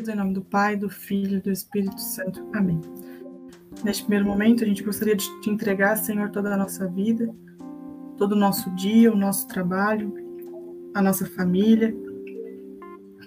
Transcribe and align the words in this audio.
Unidos 0.00 0.14
em 0.14 0.16
nome 0.16 0.32
do 0.32 0.40
Pai, 0.40 0.76
do 0.76 0.88
Filho 0.88 1.36
e 1.36 1.40
do 1.42 1.50
Espírito 1.50 2.00
Santo. 2.00 2.42
Amém. 2.54 2.80
Neste 3.84 4.02
primeiro 4.02 4.24
momento, 4.24 4.64
a 4.64 4.66
gente 4.66 4.82
gostaria 4.82 5.14
de 5.14 5.26
te 5.42 5.50
entregar, 5.50 5.94
Senhor, 5.96 6.30
toda 6.30 6.54
a 6.54 6.56
nossa 6.56 6.86
vida, 6.88 7.28
todo 8.16 8.32
o 8.32 8.36
nosso 8.36 8.70
dia, 8.76 9.12
o 9.12 9.16
nosso 9.16 9.46
trabalho, 9.46 10.14
a 10.94 11.02
nossa 11.02 11.26
família, 11.26 11.94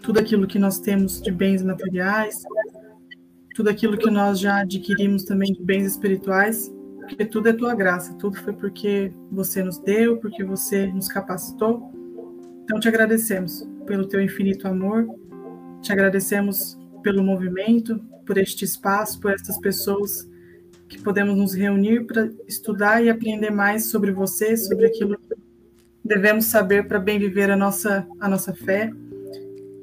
tudo 0.01 0.19
aquilo 0.19 0.47
que 0.47 0.57
nós 0.57 0.79
temos 0.79 1.21
de 1.21 1.31
bens 1.31 1.61
materiais, 1.61 2.41
tudo 3.55 3.69
aquilo 3.69 3.95
que 3.95 4.09
nós 4.09 4.39
já 4.39 4.61
adquirimos 4.61 5.25
também 5.25 5.53
de 5.53 5.61
bens 5.61 5.85
espirituais, 5.85 6.73
porque 7.01 7.23
tudo 7.23 7.49
é 7.49 7.53
tua 7.53 7.75
graça, 7.75 8.15
tudo 8.15 8.35
foi 8.37 8.53
porque 8.53 9.13
você 9.31 9.61
nos 9.61 9.77
deu, 9.77 10.17
porque 10.17 10.43
você 10.43 10.87
nos 10.87 11.07
capacitou. 11.07 11.91
Então 12.63 12.79
te 12.79 12.87
agradecemos 12.87 13.67
pelo 13.85 14.07
teu 14.07 14.21
infinito 14.21 14.67
amor 14.67 15.07
te 15.83 15.91
agradecemos 15.91 16.79
pelo 17.03 17.21
movimento, 17.21 17.99
por 18.25 18.37
este 18.37 18.63
espaço, 18.63 19.19
por 19.19 19.31
estas 19.31 19.59
pessoas 19.59 20.27
que 20.87 20.97
podemos 21.01 21.35
nos 21.35 21.53
reunir 21.53 22.05
para 22.05 22.31
estudar 22.47 23.03
e 23.03 23.09
aprender 23.09 23.51
mais 23.51 23.85
sobre 23.85 24.11
você, 24.11 24.55
sobre 24.55 24.85
aquilo 24.87 25.17
que 25.17 25.35
devemos 26.03 26.45
saber 26.45 26.87
para 26.87 26.99
bem 26.99 27.19
viver 27.19 27.51
a 27.51 27.57
nossa, 27.57 28.07
a 28.19 28.29
nossa 28.29 28.53
fé 28.53 28.91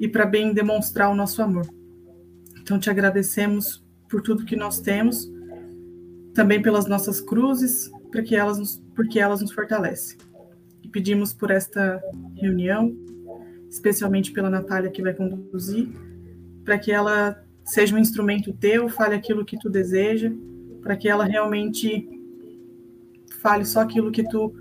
e 0.00 0.08
para 0.08 0.24
bem 0.24 0.54
demonstrar 0.54 1.10
o 1.10 1.14
nosso 1.14 1.42
amor. 1.42 1.66
Então 2.58 2.78
te 2.78 2.88
agradecemos 2.88 3.84
por 4.08 4.22
tudo 4.22 4.46
que 4.46 4.56
nós 4.56 4.80
temos, 4.80 5.30
também 6.34 6.62
pelas 6.62 6.86
nossas 6.86 7.20
cruzes, 7.20 7.90
para 8.10 8.22
que 8.22 8.34
elas 8.34 8.58
nos, 8.58 8.82
porque 8.96 9.20
elas 9.20 9.42
nos 9.42 9.52
fortalecem. 9.52 10.16
E 10.82 10.88
pedimos 10.88 11.34
por 11.34 11.50
esta 11.50 12.02
reunião, 12.36 12.96
especialmente 13.70 14.32
pela 14.32 14.50
Natália 14.50 14.90
que 14.90 15.00
vai 15.00 15.14
conduzir, 15.14 15.88
para 16.64 16.76
que 16.76 16.90
ela 16.90 17.42
seja 17.64 17.94
um 17.94 17.98
instrumento 17.98 18.52
teu, 18.52 18.88
fale 18.88 19.14
aquilo 19.14 19.44
que 19.44 19.56
tu 19.56 19.70
deseja, 19.70 20.30
para 20.82 20.96
que 20.96 21.08
ela 21.08 21.24
realmente 21.24 22.08
fale 23.40 23.64
só 23.64 23.80
aquilo 23.80 24.10
que 24.10 24.28
tu 24.28 24.52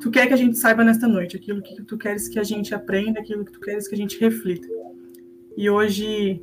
tu 0.00 0.10
quer 0.10 0.26
que 0.26 0.34
a 0.34 0.36
gente 0.36 0.58
saiba 0.58 0.84
nesta 0.84 1.08
noite, 1.08 1.36
aquilo 1.36 1.62
que 1.62 1.82
tu 1.82 1.96
queres 1.96 2.28
que 2.28 2.38
a 2.38 2.44
gente 2.44 2.74
aprenda, 2.74 3.20
aquilo 3.20 3.44
que 3.44 3.52
tu 3.52 3.60
queres 3.60 3.88
que 3.88 3.94
a 3.94 3.98
gente 3.98 4.18
reflita. 4.20 4.68
E 5.56 5.70
hoje 5.70 6.42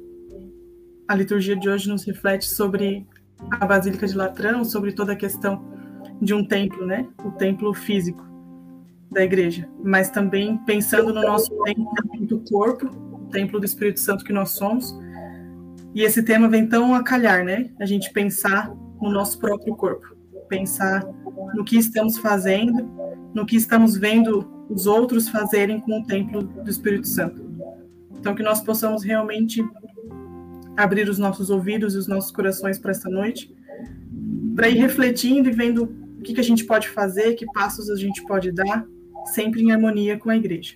a 1.07 1.15
liturgia 1.15 1.55
de 1.55 1.69
hoje 1.69 1.87
nos 1.87 2.03
reflete 2.03 2.45
sobre 2.45 3.05
a 3.51 3.65
Basílica 3.65 4.07
de 4.07 4.15
Latrão, 4.15 4.63
sobre 4.63 4.91
toda 4.91 5.13
a 5.13 5.15
questão 5.15 5.63
de 6.21 6.33
um 6.33 6.43
templo, 6.43 6.85
né? 6.85 7.07
O 7.23 7.31
templo 7.31 7.73
físico 7.73 8.32
da 9.13 9.23
igreja, 9.23 9.69
mas 9.83 10.09
também 10.09 10.57
pensando 10.65 11.13
no 11.13 11.21
nosso 11.21 11.49
templo 11.63 11.93
do 12.21 12.39
corpo, 12.39 12.87
o 12.87 13.29
templo 13.29 13.59
do 13.59 13.65
Espírito 13.65 13.99
Santo 13.99 14.25
que 14.25 14.33
nós 14.33 14.49
somos. 14.49 14.93
E 15.93 16.01
esse 16.01 16.23
tema 16.23 16.49
vem 16.49 16.67
tão 16.67 16.93
a 16.95 17.03
calhar, 17.03 17.45
né? 17.45 17.69
A 17.79 17.85
gente 17.85 18.11
pensar 18.11 18.73
no 19.01 19.11
nosso 19.11 19.39
próprio 19.39 19.75
corpo, 19.75 20.15
pensar 20.49 21.05
no 21.53 21.63
que 21.63 21.77
estamos 21.77 22.17
fazendo, 22.17 22.89
no 23.33 23.45
que 23.45 23.55
estamos 23.55 23.95
vendo 23.97 24.51
os 24.69 24.87
outros 24.87 25.29
fazerem 25.29 25.79
com 25.79 26.01
o 26.01 26.05
templo 26.05 26.43
do 26.43 26.69
Espírito 26.69 27.07
Santo. 27.07 27.43
Então 28.17 28.33
que 28.33 28.43
nós 28.43 28.61
possamos 28.61 29.03
realmente 29.03 29.63
abrir 30.75 31.07
os 31.07 31.19
nossos 31.19 31.49
ouvidos 31.49 31.93
e 31.93 31.97
os 31.97 32.07
nossos 32.07 32.31
corações 32.31 32.79
para 32.79 32.91
esta 32.91 33.09
noite, 33.09 33.53
para 34.55 34.69
ir 34.69 34.77
refletindo 34.77 35.49
e 35.49 35.51
vendo 35.51 35.83
o 36.17 36.21
que, 36.23 36.33
que 36.33 36.39
a 36.39 36.43
gente 36.43 36.65
pode 36.65 36.89
fazer, 36.89 37.35
que 37.35 37.45
passos 37.47 37.89
a 37.89 37.95
gente 37.95 38.23
pode 38.23 38.51
dar, 38.51 38.85
sempre 39.25 39.61
em 39.61 39.71
harmonia 39.71 40.17
com 40.17 40.29
a 40.29 40.35
igreja. 40.35 40.75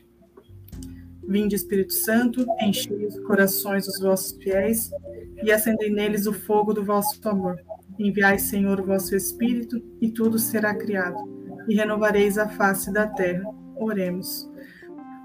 Vinde, 1.28 1.56
Espírito 1.56 1.94
Santo, 1.94 2.46
enchei 2.62 3.06
os 3.06 3.19
corações 3.19 3.85
dos 3.85 4.00
vossos 4.00 4.38
fiéis 4.41 4.90
e 5.44 5.52
acendei 5.52 5.90
neles 5.90 6.25
o 6.25 6.31
fogo 6.31 6.74
do 6.74 6.85
vosso 6.85 7.19
amor. 7.28 7.62
Enviai, 8.00 8.40
Senhor, 8.40 8.80
o 8.80 8.85
vosso 8.85 9.13
Espírito, 9.16 9.81
e 10.00 10.09
tudo 10.09 10.40
será 10.40 10.74
criado, 10.74 11.18
e 11.68 11.75
renovareis 11.75 12.38
a 12.38 12.47
face 12.47 12.94
da 12.94 13.08
terra. 13.08 13.44
Oremos. 13.75 14.50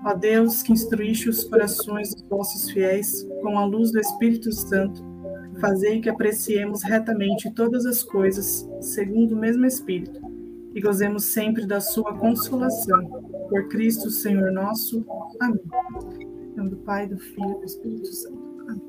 Ó 0.05 0.15
Deus, 0.15 0.63
que 0.63 0.73
instruíste 0.73 1.29
os 1.29 1.45
corações 1.45 2.13
dos 2.13 2.25
vossos 2.25 2.71
fiéis 2.71 3.25
com 3.41 3.57
a 3.57 3.65
luz 3.65 3.93
do 3.93 4.01
Espírito 4.01 4.51
Santo, 4.51 5.05
fazei 5.61 6.01
que 6.01 6.09
apreciemos 6.09 6.83
retamente 6.83 7.53
todas 7.53 7.87
as 7.87 8.03
coisas, 8.03 8.69
segundo 8.81 9.37
o 9.37 9.39
mesmo 9.39 9.65
Espírito 9.65 10.32
e 10.75 10.81
gozemos 10.81 11.25
sempre 11.25 11.67
da 11.67 11.81
sua 11.81 12.17
consolação. 12.19 13.07
Por 13.49 13.69
Cristo, 13.69 14.11
Senhor 14.11 14.51
nosso. 14.53 15.05
Amém. 15.41 15.61
Em 16.21 16.57
nome 16.57 16.71
do 16.71 16.77
Pai, 16.79 17.07
do 17.07 17.19
Filho 17.19 17.57
e 17.57 17.59
do 17.61 17.65
Espírito 17.65 18.07
Santo. 18.07 18.39
Amém. 18.69 18.83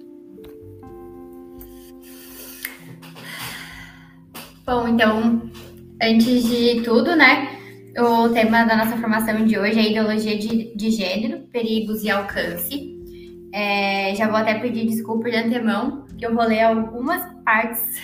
Bom, 4.66 4.88
então, 4.88 5.50
antes 6.02 6.44
de 6.44 6.82
tudo, 6.84 7.16
né? 7.16 7.60
O 7.98 8.30
tema 8.30 8.64
da 8.64 8.76
nossa 8.76 8.98
formação 8.98 9.46
de 9.46 9.60
hoje 9.60 9.78
é 9.78 9.92
ideologia 9.92 10.38
de, 10.38 10.76
de 10.76 10.90
gênero, 10.90 11.42
perigos 11.52 12.04
e 12.04 12.10
alcance. 12.10 12.94
É, 13.54 14.16
já 14.16 14.28
vou 14.28 14.38
até 14.38 14.56
pedir 14.56 14.88
desculpa 14.88 15.30
de 15.30 15.36
antemão, 15.36 16.08
que 16.18 16.26
eu 16.26 16.34
vou 16.34 16.44
ler 16.44 16.62
algumas 16.62 17.22
partes 17.44 18.02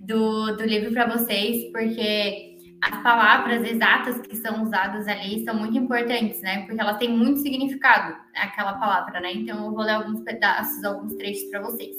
do, 0.00 0.56
do 0.56 0.62
livro 0.64 0.92
para 0.92 1.16
vocês, 1.16 1.70
porque 1.72 2.57
as 2.80 3.02
palavras 3.02 3.68
exatas 3.68 4.20
que 4.20 4.36
são 4.36 4.62
usadas 4.62 5.08
ali 5.08 5.44
são 5.44 5.54
muito 5.54 5.76
importantes, 5.76 6.40
né? 6.42 6.64
Porque 6.64 6.80
elas 6.80 6.98
têm 6.98 7.10
muito 7.10 7.40
significado, 7.40 8.16
aquela 8.34 8.74
palavra, 8.74 9.20
né? 9.20 9.32
Então 9.32 9.64
eu 9.64 9.72
vou 9.72 9.82
ler 9.82 9.94
alguns 9.94 10.20
pedaços, 10.20 10.84
alguns 10.84 11.14
trechos 11.16 11.50
para 11.50 11.60
vocês. 11.60 11.96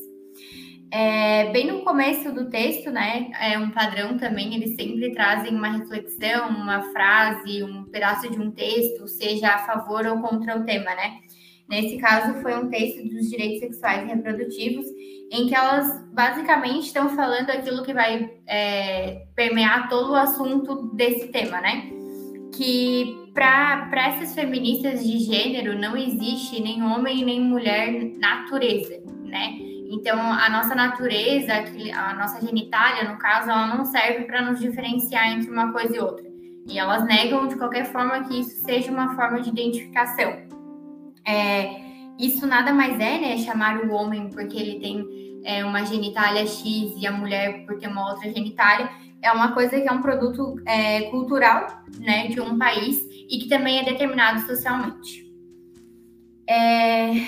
É, 0.92 1.52
bem 1.52 1.68
no 1.68 1.84
começo 1.84 2.32
do 2.32 2.50
texto, 2.50 2.90
né? 2.90 3.30
É 3.40 3.60
um 3.60 3.70
padrão 3.70 4.18
também, 4.18 4.56
eles 4.56 4.76
sempre 4.76 5.12
trazem 5.14 5.56
uma 5.56 5.70
reflexão, 5.70 6.50
uma 6.50 6.82
frase, 6.92 7.64
um 7.64 7.84
pedaço 7.84 8.30
de 8.30 8.40
um 8.40 8.50
texto, 8.50 9.08
seja 9.08 9.50
a 9.50 9.60
favor 9.60 10.06
ou 10.08 10.20
contra 10.20 10.58
o 10.58 10.64
tema, 10.66 10.96
né? 10.96 11.20
Nesse 11.70 11.98
caso, 11.98 12.42
foi 12.42 12.56
um 12.56 12.68
texto 12.68 13.08
dos 13.08 13.30
direitos 13.30 13.60
sexuais 13.60 14.04
e 14.04 14.08
reprodutivos, 14.08 14.88
em 15.32 15.48
que 15.48 15.54
elas 15.54 16.04
basicamente 16.12 16.88
estão 16.88 17.10
falando 17.10 17.52
aquilo 17.52 17.84
que 17.84 17.94
vai 17.94 18.32
é, 18.48 19.28
permear 19.36 19.88
todo 19.88 20.12
o 20.12 20.16
assunto 20.16 20.88
desse 20.96 21.28
tema, 21.28 21.62
né? 21.62 21.88
Que 22.56 23.30
para 23.36 24.08
essas 24.08 24.34
feministas 24.34 25.06
de 25.06 25.20
gênero 25.20 25.78
não 25.78 25.96
existe 25.96 26.60
nem 26.60 26.82
homem 26.84 27.24
nem 27.24 27.40
mulher 27.40 27.92
natureza, 28.18 29.00
né? 29.24 29.56
Então, 29.92 30.20
a 30.20 30.50
nossa 30.50 30.74
natureza, 30.74 31.54
a 31.96 32.14
nossa 32.16 32.46
genitália, 32.46 33.10
no 33.10 33.18
caso, 33.18 33.50
ela 33.50 33.76
não 33.76 33.86
serve 33.86 34.26
para 34.26 34.42
nos 34.42 34.60
diferenciar 34.60 35.32
entre 35.34 35.50
uma 35.50 35.72
coisa 35.72 35.96
e 35.96 36.00
outra. 36.00 36.26
E 36.68 36.78
elas 36.78 37.06
negam 37.06 37.48
de 37.48 37.56
qualquer 37.56 37.86
forma 37.86 38.28
que 38.28 38.40
isso 38.40 38.64
seja 38.64 38.92
uma 38.92 39.16
forma 39.16 39.42
de 39.42 39.50
identificação. 39.50 40.49
É, 41.26 41.90
isso 42.20 42.46
nada 42.46 42.74
mais 42.74 43.00
é, 43.00 43.20
né, 43.20 43.38
chamar 43.38 43.80
o 43.86 43.92
homem 43.92 44.30
porque 44.30 44.58
ele 44.58 44.80
tem 44.80 45.42
é, 45.44 45.64
uma 45.64 45.86
genitália 45.86 46.46
X 46.46 46.94
e 46.98 47.08
a 47.08 47.12
mulher 47.12 47.66
por 47.66 47.78
ter 47.78 47.88
uma 47.88 48.12
outra 48.12 48.32
genitália, 48.32 48.90
é 49.22 49.32
uma 49.32 49.54
coisa 49.54 49.80
que 49.80 49.88
é 49.88 49.92
um 49.92 50.02
produto 50.02 50.56
é, 50.66 51.04
cultural, 51.04 51.84
né, 52.00 52.28
de 52.28 52.40
um 52.40 52.58
país 52.58 52.98
e 53.30 53.40
que 53.40 53.48
também 53.48 53.80
é 53.80 53.84
determinado 53.84 54.42
socialmente. 54.42 55.30
É, 56.48 57.28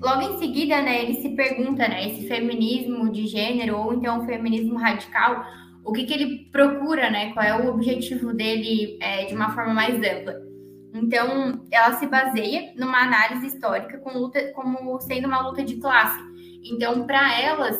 logo 0.00 0.22
em 0.22 0.38
seguida, 0.38 0.80
né, 0.80 1.02
ele 1.02 1.14
se 1.14 1.30
pergunta, 1.30 1.86
né, 1.86 2.08
esse 2.08 2.26
feminismo 2.26 3.10
de 3.10 3.26
gênero 3.26 3.76
ou 3.76 3.94
então 3.94 4.22
o 4.22 4.26
feminismo 4.26 4.78
radical, 4.78 5.44
o 5.84 5.92
que, 5.92 6.04
que 6.04 6.14
ele 6.14 6.48
procura, 6.50 7.10
né, 7.10 7.32
qual 7.32 7.44
é 7.44 7.56
o 7.56 7.68
objetivo 7.68 8.32
dele 8.32 8.96
é, 9.00 9.26
de 9.26 9.34
uma 9.34 9.50
forma 9.54 9.74
mais 9.74 9.94
ampla. 9.96 10.53
Então, 10.94 11.66
ela 11.72 11.94
se 11.94 12.06
baseia 12.06 12.72
numa 12.76 13.02
análise 13.02 13.48
histórica 13.48 13.98
com 13.98 14.16
luta, 14.16 14.52
como 14.52 15.00
sendo 15.00 15.26
uma 15.26 15.44
luta 15.48 15.64
de 15.64 15.76
classe. 15.76 16.22
Então, 16.62 17.04
para 17.04 17.40
elas, 17.40 17.76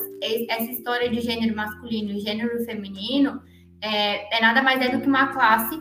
essa 0.51 0.71
história 0.71 1.09
de 1.09 1.21
gênero 1.21 1.55
masculino 1.55 2.11
e 2.11 2.19
gênero 2.19 2.65
feminino 2.65 3.41
é, 3.81 4.37
é, 4.37 4.41
nada 4.41 4.63
mais 4.63 4.81
é 4.81 4.89
do 4.89 5.01
que 5.01 5.07
uma 5.07 5.29
classe, 5.29 5.79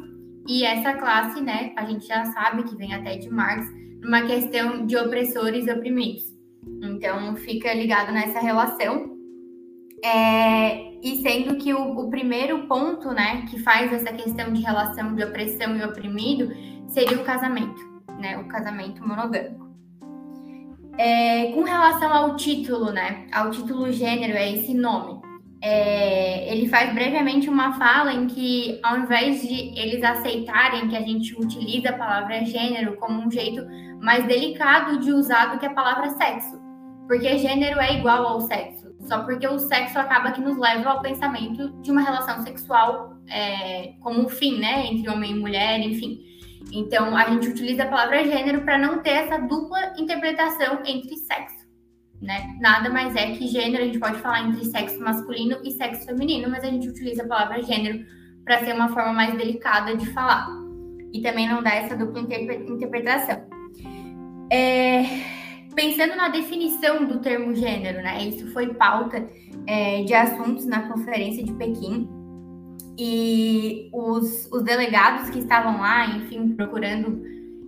e 0.48 0.64
essa 0.64 0.94
classe, 0.94 1.42
né, 1.42 1.74
a 1.76 1.86
gente 1.86 2.06
já 2.06 2.26
sabe 2.26 2.64
que 2.64 2.76
vem 2.76 2.94
até 2.94 3.18
de 3.18 3.30
Marx, 3.30 3.66
numa 4.02 4.22
questão 4.24 4.86
de 4.86 4.96
opressores 4.96 5.66
e 5.66 5.72
oprimidos. 5.72 6.24
Então, 6.84 7.36
fica 7.38 7.74
ligado 7.74 8.12
nessa 8.12 8.40
relação. 8.40 9.12
É, 10.04 11.00
e 11.02 11.22
sendo 11.22 11.56
que 11.56 11.74
o, 11.74 11.98
o 11.98 12.10
primeiro 12.10 12.68
ponto, 12.68 13.10
né, 13.12 13.46
que 13.50 13.58
faz 13.60 13.92
essa 13.92 14.12
questão 14.12 14.52
de 14.52 14.62
relação 14.62 15.16
de 15.16 15.24
opressão 15.24 15.78
e 15.78 15.84
oprimido 15.84 16.52
seria 16.94 17.18
o 17.18 17.24
casamento, 17.24 17.82
né? 18.20 18.38
O 18.38 18.46
casamento 18.46 19.06
monogâmico. 19.06 19.64
É, 20.98 21.52
com 21.54 21.64
relação 21.64 22.14
ao 22.14 22.36
título, 22.36 22.92
né? 22.92 23.26
Ao 23.32 23.50
título 23.50 23.92
gênero, 23.92 24.34
é 24.34 24.54
esse 24.54 24.74
nome. 24.76 25.22
É, 25.62 26.54
ele 26.54 26.68
faz 26.68 26.94
brevemente 26.94 27.50
uma 27.50 27.74
fala 27.74 28.14
em 28.14 28.28
que, 28.28 28.80
ao 28.84 28.98
invés 28.98 29.42
de 29.42 29.80
eles 29.80 30.04
aceitarem 30.04 30.88
que 30.90 30.96
a 30.96 31.02
gente 31.02 31.34
utiliza 31.40 31.90
a 31.90 31.98
palavra 31.98 32.46
gênero 32.46 32.98
como 32.98 33.26
um 33.26 33.32
jeito 33.32 33.66
mais 34.02 34.26
delicado 34.28 35.00
de 35.00 35.12
usar 35.12 35.54
do 35.54 35.60
que 35.60 35.66
a 35.66 35.74
palavra 35.74 36.10
sexo, 36.12 36.62
porque 37.08 37.38
gênero 37.38 37.80
é 37.80 37.98
igual 37.98 38.28
ao 38.28 38.42
sexo, 38.42 38.94
só 39.08 39.24
porque 39.24 39.48
o 39.48 39.58
sexo 39.58 39.98
acaba 39.98 40.32
que 40.32 40.42
nos 40.42 40.58
leva 40.58 40.90
ao 40.90 41.02
pensamento 41.02 41.70
de 41.82 41.92
uma 41.92 42.02
relação 42.02 42.44
sexual 42.44 43.18
é, 43.30 43.94
como 44.02 44.20
um 44.20 44.28
fim, 44.28 44.60
né, 44.60 44.88
entre 44.88 45.10
homem 45.10 45.32
e 45.32 45.40
mulher, 45.40 45.80
enfim. 45.80 46.33
Então, 46.72 47.16
a 47.16 47.30
gente 47.30 47.50
utiliza 47.50 47.84
a 47.84 47.88
palavra 47.88 48.24
gênero 48.24 48.62
para 48.62 48.78
não 48.78 49.02
ter 49.02 49.12
essa 49.12 49.38
dupla 49.38 49.94
interpretação 49.98 50.80
entre 50.86 51.16
sexo, 51.18 51.68
né? 52.22 52.58
Nada 52.60 52.90
mais 52.90 53.16
é 53.16 53.32
que 53.32 53.48
gênero, 53.48 53.84
a 53.84 53.86
gente 53.86 54.00
pode 54.00 54.20
falar 54.20 54.48
entre 54.48 54.66
sexo 54.66 55.00
masculino 55.00 55.58
e 55.64 55.72
sexo 55.72 56.06
feminino, 56.06 56.50
mas 56.50 56.64
a 56.64 56.68
gente 56.68 56.88
utiliza 56.88 57.24
a 57.24 57.28
palavra 57.28 57.62
gênero 57.62 58.06
para 58.44 58.64
ser 58.64 58.74
uma 58.74 58.90
forma 58.90 59.14
mais 59.14 59.36
delicada 59.38 59.96
de 59.96 60.06
falar. 60.14 60.48
E 61.14 61.22
também 61.22 61.48
não 61.48 61.62
dá 61.62 61.76
essa 61.76 61.96
dupla 61.96 62.22
interpretação. 62.22 63.44
É, 64.52 65.04
pensando 65.76 66.16
na 66.16 66.30
definição 66.30 67.06
do 67.06 67.20
termo 67.20 67.54
gênero, 67.54 68.02
né? 68.02 68.24
Isso 68.24 68.52
foi 68.52 68.74
pauta 68.74 69.28
é, 69.68 70.04
de 70.04 70.14
assuntos 70.14 70.66
na 70.66 70.88
Conferência 70.90 71.44
de 71.44 71.54
Pequim. 71.54 72.10
E 72.98 73.90
os, 73.92 74.50
os 74.52 74.64
delegados 74.64 75.30
que 75.30 75.40
estavam 75.40 75.80
lá, 75.80 76.06
enfim, 76.18 76.50
procurando, 76.50 77.24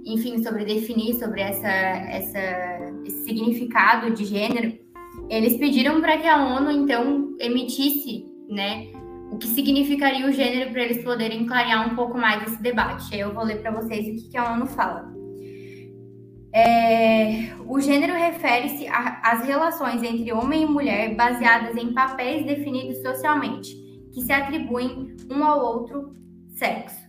enfim, 0.05 0.43
sobre 0.43 0.65
definir 0.65 1.15
sobre 1.15 1.41
essa, 1.41 1.67
essa, 1.67 2.93
esse 3.05 3.23
significado 3.23 4.11
de 4.11 4.25
gênero, 4.25 4.77
eles 5.29 5.57
pediram 5.57 5.99
para 5.99 6.17
que 6.17 6.27
a 6.27 6.43
ONU, 6.43 6.69
então, 6.69 7.35
emitisse, 7.39 8.25
né, 8.47 8.87
o 9.31 9.37
que 9.37 9.47
significaria 9.47 10.27
o 10.27 10.31
gênero 10.31 10.71
para 10.71 10.83
eles 10.83 11.03
poderem 11.03 11.45
clarear 11.45 11.91
um 11.91 11.95
pouco 11.95 12.17
mais 12.17 12.43
esse 12.43 12.61
debate. 12.61 13.17
Eu 13.17 13.33
vou 13.33 13.43
ler 13.43 13.61
para 13.61 13.71
vocês 13.71 14.07
o 14.07 14.23
que, 14.23 14.29
que 14.29 14.37
a 14.37 14.53
ONU 14.53 14.67
fala. 14.67 15.13
É, 16.53 17.49
o 17.67 17.81
gênero 17.81 18.13
refere-se 18.13 18.87
às 18.87 19.45
relações 19.45 20.01
entre 20.01 20.31
homem 20.31 20.63
e 20.63 20.65
mulher 20.65 21.13
baseadas 21.13 21.75
em 21.75 21.93
papéis 21.93 22.45
definidos 22.45 23.01
socialmente, 23.01 23.75
que 24.15 24.21
se 24.21 24.31
atribuem 24.31 25.17
um 25.29 25.43
ao 25.43 25.59
outro 25.59 26.15
sexo. 26.55 27.05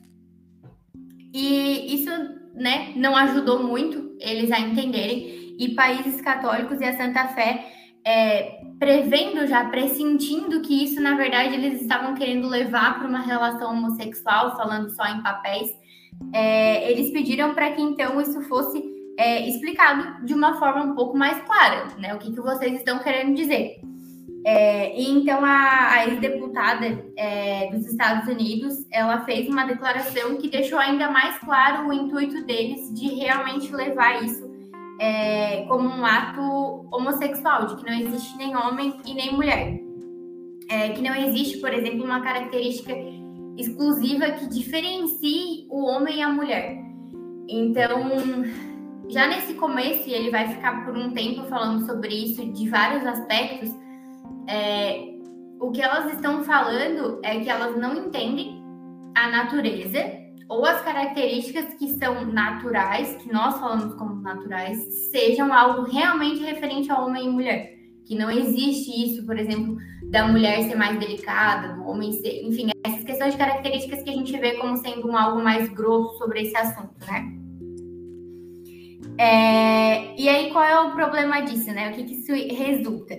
E 1.32 1.94
isso 1.94 2.10
né, 2.52 2.92
não 2.96 3.14
ajudou 3.16 3.62
muito 3.62 4.16
eles 4.18 4.50
a 4.50 4.58
entenderem, 4.58 5.54
e 5.58 5.74
países 5.74 6.20
católicos 6.20 6.80
e 6.80 6.84
a 6.84 6.96
Santa 6.96 7.28
Fé 7.28 7.72
é, 8.04 8.60
prevendo 8.78 9.46
já, 9.46 9.64
pressentindo 9.68 10.60
que 10.60 10.84
isso, 10.84 11.00
na 11.00 11.16
verdade, 11.16 11.54
eles 11.54 11.80
estavam 11.80 12.14
querendo 12.14 12.48
levar 12.48 12.98
para 12.98 13.08
uma 13.08 13.20
relação 13.20 13.72
homossexual, 13.72 14.56
falando 14.56 14.90
só 14.90 15.06
em 15.06 15.22
papéis, 15.22 15.70
é, 16.32 16.90
eles 16.90 17.10
pediram 17.10 17.54
para 17.54 17.70
que 17.72 17.80
então 17.80 18.20
isso 18.20 18.40
fosse 18.42 18.82
é, 19.18 19.48
explicado 19.48 20.24
de 20.26 20.34
uma 20.34 20.58
forma 20.58 20.84
um 20.84 20.94
pouco 20.94 21.16
mais 21.16 21.42
clara, 21.44 21.86
né? 21.98 22.14
O 22.14 22.18
que, 22.18 22.32
que 22.32 22.40
vocês 22.40 22.74
estão 22.74 22.98
querendo 22.98 23.34
dizer. 23.34 23.80
É, 24.48 24.96
e 24.96 25.10
então 25.10 25.44
a, 25.44 25.90
a 25.90 26.06
ex-deputada 26.06 27.04
é, 27.16 27.68
dos 27.72 27.84
Estados 27.84 28.28
Unidos, 28.28 28.86
ela 28.92 29.24
fez 29.24 29.48
uma 29.48 29.64
declaração 29.64 30.36
que 30.36 30.48
deixou 30.48 30.78
ainda 30.78 31.10
mais 31.10 31.36
claro 31.40 31.88
o 31.88 31.92
intuito 31.92 32.44
deles 32.44 32.94
de 32.94 33.08
realmente 33.08 33.74
levar 33.74 34.22
isso 34.22 34.48
é, 35.00 35.62
como 35.62 35.88
um 35.88 36.06
ato 36.06 36.86
homossexual, 36.92 37.66
de 37.66 37.74
que 37.74 37.90
não 37.90 37.98
existe 37.98 38.38
nem 38.38 38.56
homem 38.56 38.94
e 39.04 39.14
nem 39.14 39.34
mulher. 39.34 39.80
É, 40.70 40.90
que 40.90 41.02
não 41.02 41.14
existe, 41.16 41.58
por 41.58 41.74
exemplo, 41.74 42.04
uma 42.04 42.20
característica 42.20 42.94
exclusiva 43.58 44.30
que 44.30 44.48
diferencie 44.48 45.66
o 45.68 45.86
homem 45.86 46.18
e 46.18 46.22
a 46.22 46.28
mulher. 46.28 46.84
Então, 47.48 48.44
já 49.08 49.26
nesse 49.26 49.54
começo, 49.54 50.08
e 50.08 50.14
ele 50.14 50.30
vai 50.30 50.46
ficar 50.46 50.84
por 50.84 50.96
um 50.96 51.10
tempo 51.10 51.42
falando 51.48 51.84
sobre 51.84 52.14
isso 52.14 52.46
de 52.52 52.68
vários 52.68 53.04
aspectos, 53.04 53.85
é, 54.48 55.16
o 55.60 55.70
que 55.70 55.82
elas 55.82 56.12
estão 56.14 56.44
falando 56.44 57.20
é 57.22 57.40
que 57.40 57.48
elas 57.48 57.76
não 57.76 58.06
entendem 58.06 58.62
a 59.14 59.28
natureza 59.28 60.26
ou 60.48 60.64
as 60.64 60.80
características 60.82 61.74
que 61.74 61.88
são 61.94 62.24
naturais, 62.26 63.16
que 63.16 63.32
nós 63.32 63.58
falamos 63.58 63.94
como 63.94 64.20
naturais, 64.22 64.78
sejam 65.10 65.52
algo 65.52 65.82
realmente 65.90 66.40
referente 66.40 66.90
ao 66.90 67.06
homem 67.06 67.26
e 67.26 67.30
mulher. 67.30 67.76
Que 68.04 68.14
não 68.14 68.30
existe 68.30 69.04
isso, 69.04 69.26
por 69.26 69.36
exemplo, 69.36 69.76
da 70.04 70.28
mulher 70.28 70.62
ser 70.62 70.76
mais 70.76 70.96
delicada, 71.00 71.74
do 71.74 71.84
homem 71.88 72.12
ser. 72.12 72.44
Enfim, 72.44 72.70
essas 72.84 73.02
questões 73.02 73.32
de 73.32 73.38
características 73.38 74.02
que 74.04 74.10
a 74.10 74.12
gente 74.12 74.38
vê 74.38 74.52
como 74.52 74.76
sendo 74.76 75.08
um 75.08 75.16
algo 75.16 75.42
mais 75.42 75.68
grosso 75.70 76.16
sobre 76.18 76.42
esse 76.42 76.56
assunto, 76.56 76.94
né? 77.04 77.32
É, 79.18 80.14
e 80.20 80.28
aí, 80.28 80.52
qual 80.52 80.64
é 80.64 80.78
o 80.78 80.92
problema 80.92 81.40
disso, 81.40 81.72
né? 81.72 81.90
O 81.90 81.94
que, 81.94 82.04
que 82.04 82.14
isso 82.14 82.32
resulta? 82.54 83.16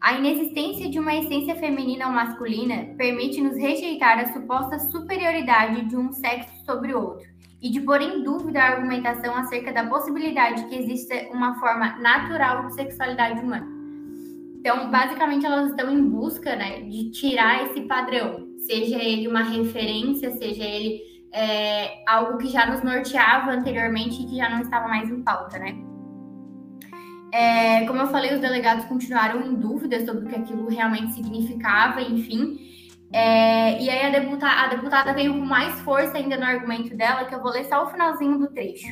A 0.00 0.18
inexistência 0.18 0.88
de 0.88 0.98
uma 0.98 1.14
essência 1.14 1.56
feminina 1.56 2.06
ou 2.06 2.12
masculina 2.12 2.94
permite-nos 2.96 3.56
rejeitar 3.56 4.18
a 4.18 4.32
suposta 4.32 4.78
superioridade 4.78 5.86
de 5.86 5.96
um 5.96 6.12
sexo 6.12 6.64
sobre 6.64 6.94
o 6.94 7.00
outro 7.00 7.26
e 7.60 7.70
de 7.70 7.80
pôr 7.80 8.00
em 8.02 8.22
dúvida 8.22 8.60
a 8.60 8.72
argumentação 8.74 9.34
acerca 9.34 9.72
da 9.72 9.86
possibilidade 9.86 10.62
de 10.62 10.68
que 10.68 10.76
exista 10.76 11.14
uma 11.32 11.58
forma 11.58 11.96
natural 11.96 12.66
de 12.66 12.74
sexualidade 12.74 13.40
humana. 13.40 13.66
Então, 14.58 14.90
basicamente, 14.90 15.46
elas 15.46 15.70
estão 15.70 15.90
em 15.90 16.02
busca 16.02 16.54
né, 16.56 16.82
de 16.82 17.10
tirar 17.10 17.64
esse 17.64 17.82
padrão, 17.82 18.46
seja 18.66 19.02
ele 19.02 19.28
uma 19.28 19.42
referência, 19.42 20.30
seja 20.32 20.64
ele 20.64 21.00
é, 21.32 22.02
algo 22.06 22.36
que 22.38 22.48
já 22.48 22.66
nos 22.66 22.82
norteava 22.82 23.52
anteriormente 23.52 24.22
e 24.22 24.26
que 24.26 24.36
já 24.36 24.50
não 24.50 24.60
estava 24.60 24.88
mais 24.88 25.08
em 25.08 25.22
pauta, 25.22 25.58
né? 25.58 25.85
É, 27.36 27.84
como 27.84 28.00
eu 28.00 28.06
falei, 28.06 28.32
os 28.32 28.40
delegados 28.40 28.86
continuaram 28.86 29.42
em 29.42 29.54
dúvida 29.56 30.02
sobre 30.06 30.24
o 30.24 30.28
que 30.28 30.36
aquilo 30.36 30.70
realmente 30.70 31.12
significava, 31.12 32.00
enfim. 32.00 32.58
É, 33.12 33.78
e 33.78 33.90
aí 33.90 34.06
a 34.06 34.18
deputada, 34.18 34.62
a 34.62 34.68
deputada 34.68 35.12
veio 35.12 35.34
com 35.34 35.44
mais 35.44 35.78
força 35.80 36.16
ainda 36.16 36.38
no 36.38 36.44
argumento 36.44 36.96
dela, 36.96 37.26
que 37.26 37.34
eu 37.34 37.42
vou 37.42 37.52
ler 37.52 37.66
só 37.66 37.84
o 37.84 37.90
finalzinho 37.90 38.38
do 38.38 38.48
trecho. 38.48 38.88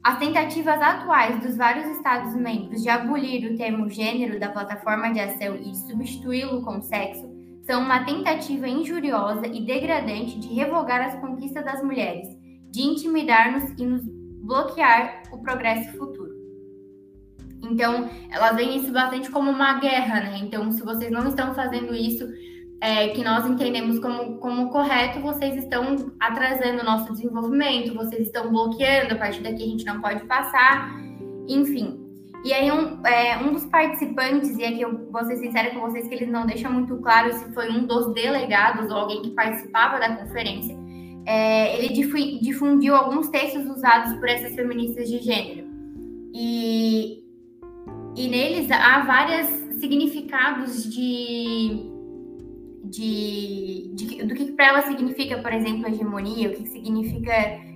As 0.00 0.16
tentativas 0.20 0.80
atuais 0.80 1.40
dos 1.40 1.56
vários 1.56 1.86
Estados-membros 1.96 2.80
de 2.80 2.88
abolir 2.88 3.50
o 3.50 3.56
termo 3.56 3.90
gênero 3.90 4.38
da 4.38 4.50
plataforma 4.50 5.12
de 5.12 5.18
ação 5.18 5.56
e 5.56 5.72
de 5.72 5.78
substituí-lo 5.88 6.62
com 6.62 6.80
sexo 6.80 7.28
são 7.64 7.82
uma 7.82 8.04
tentativa 8.04 8.68
injuriosa 8.68 9.48
e 9.48 9.66
degradante 9.66 10.38
de 10.38 10.54
revogar 10.54 11.00
as 11.04 11.20
conquistas 11.20 11.64
das 11.64 11.82
mulheres, 11.82 12.28
de 12.70 12.82
intimidar-nos 12.82 13.72
e 13.76 13.84
nos 13.84 14.04
bloquear 14.44 15.24
o 15.32 15.38
progresso 15.42 15.98
futuro. 15.98 16.25
Então, 17.70 18.08
elas 18.30 18.56
veem 18.56 18.78
isso 18.78 18.92
bastante 18.92 19.30
como 19.30 19.50
uma 19.50 19.78
guerra, 19.80 20.20
né? 20.20 20.38
Então, 20.42 20.70
se 20.72 20.82
vocês 20.82 21.10
não 21.10 21.28
estão 21.28 21.54
fazendo 21.54 21.94
isso, 21.94 22.26
é, 22.80 23.08
que 23.08 23.24
nós 23.24 23.46
entendemos 23.46 23.98
como, 23.98 24.36
como 24.38 24.70
correto, 24.70 25.20
vocês 25.20 25.56
estão 25.56 26.12
atrasando 26.20 26.82
o 26.82 26.84
nosso 26.84 27.12
desenvolvimento, 27.12 27.94
vocês 27.94 28.26
estão 28.26 28.50
bloqueando, 28.50 29.14
a 29.14 29.16
partir 29.16 29.42
daqui 29.42 29.62
a 29.62 29.66
gente 29.66 29.84
não 29.84 30.00
pode 30.00 30.24
passar, 30.24 30.94
enfim. 31.48 32.02
E 32.44 32.52
aí, 32.52 32.70
um, 32.70 33.04
é, 33.04 33.38
um 33.38 33.52
dos 33.52 33.64
participantes, 33.64 34.56
e 34.56 34.64
aqui 34.64 34.82
eu 34.82 35.10
vou 35.10 35.24
ser 35.24 35.36
sincera 35.36 35.70
com 35.70 35.80
vocês 35.80 36.06
que 36.06 36.14
eles 36.14 36.28
não 36.28 36.46
deixam 36.46 36.72
muito 36.72 36.96
claro 36.98 37.32
se 37.32 37.52
foi 37.52 37.70
um 37.70 37.86
dos 37.86 38.12
delegados 38.14 38.90
ou 38.90 38.96
alguém 38.96 39.22
que 39.22 39.30
participava 39.30 39.98
da 39.98 40.14
conferência, 40.16 40.76
é, 41.26 41.76
ele 41.76 41.88
difundiu 42.40 42.94
alguns 42.94 43.28
textos 43.30 43.66
usados 43.66 44.12
por 44.14 44.28
essas 44.28 44.54
feministas 44.54 45.08
de 45.08 45.18
gênero. 45.18 45.66
E 46.32 47.25
e 48.16 48.28
neles 48.28 48.70
há 48.70 49.00
vários 49.00 49.46
significados 49.78 50.90
de, 50.90 51.90
de, 52.84 53.90
de 53.94 54.24
do 54.24 54.34
que 54.34 54.52
para 54.52 54.68
ela 54.68 54.82
significa, 54.82 55.38
por 55.38 55.52
exemplo, 55.52 55.86
hegemonia, 55.86 56.48
o 56.48 56.54
que 56.54 56.66
significa 56.66 57.32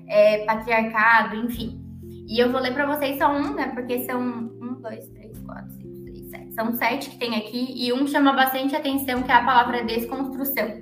é, 0.08 0.44
patriarcado, 0.46 1.36
enfim. 1.36 1.78
E 2.26 2.38
eu 2.38 2.50
vou 2.50 2.60
ler 2.60 2.72
para 2.72 2.86
vocês 2.86 3.18
só 3.18 3.30
um, 3.30 3.54
né? 3.54 3.68
Porque 3.74 4.04
são 4.04 4.20
um, 4.20 4.80
dois, 4.80 5.06
três, 5.10 5.38
quatro, 5.40 5.70
cinco, 5.72 5.96
seis, 6.04 6.30
sete. 6.30 6.54
São 6.54 6.72
sete 6.72 7.10
que 7.10 7.18
tem 7.18 7.36
aqui 7.36 7.74
e 7.76 7.92
um 7.92 8.06
chama 8.06 8.32
bastante 8.32 8.74
atenção, 8.74 9.22
que 9.22 9.30
é 9.30 9.34
a 9.34 9.44
palavra 9.44 9.84
desconstrução 9.84 10.80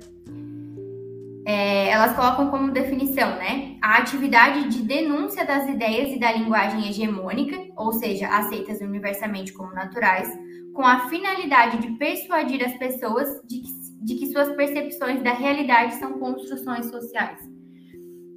é, 1.49 1.89
elas 1.89 2.15
colocam 2.15 2.51
como 2.51 2.71
definição, 2.71 3.27
né, 3.37 3.75
a 3.81 3.97
atividade 3.97 4.69
de 4.69 4.83
denúncia 4.83 5.43
das 5.43 5.67
ideias 5.67 6.11
e 6.11 6.19
da 6.19 6.31
linguagem 6.31 6.87
hegemônica, 6.87 7.57
ou 7.75 7.91
seja, 7.91 8.27
aceitas 8.27 8.79
universalmente 8.81 9.51
como 9.51 9.73
naturais, 9.73 10.31
com 10.75 10.83
a 10.83 11.09
finalidade 11.09 11.79
de 11.79 11.97
persuadir 11.97 12.63
as 12.63 12.77
pessoas 12.77 13.27
de 13.47 13.61
que, 13.61 13.71
de 14.03 14.15
que 14.15 14.27
suas 14.27 14.55
percepções 14.55 15.23
da 15.23 15.33
realidade 15.33 15.95
são 15.95 16.19
construções 16.19 16.85
sociais. 16.85 17.39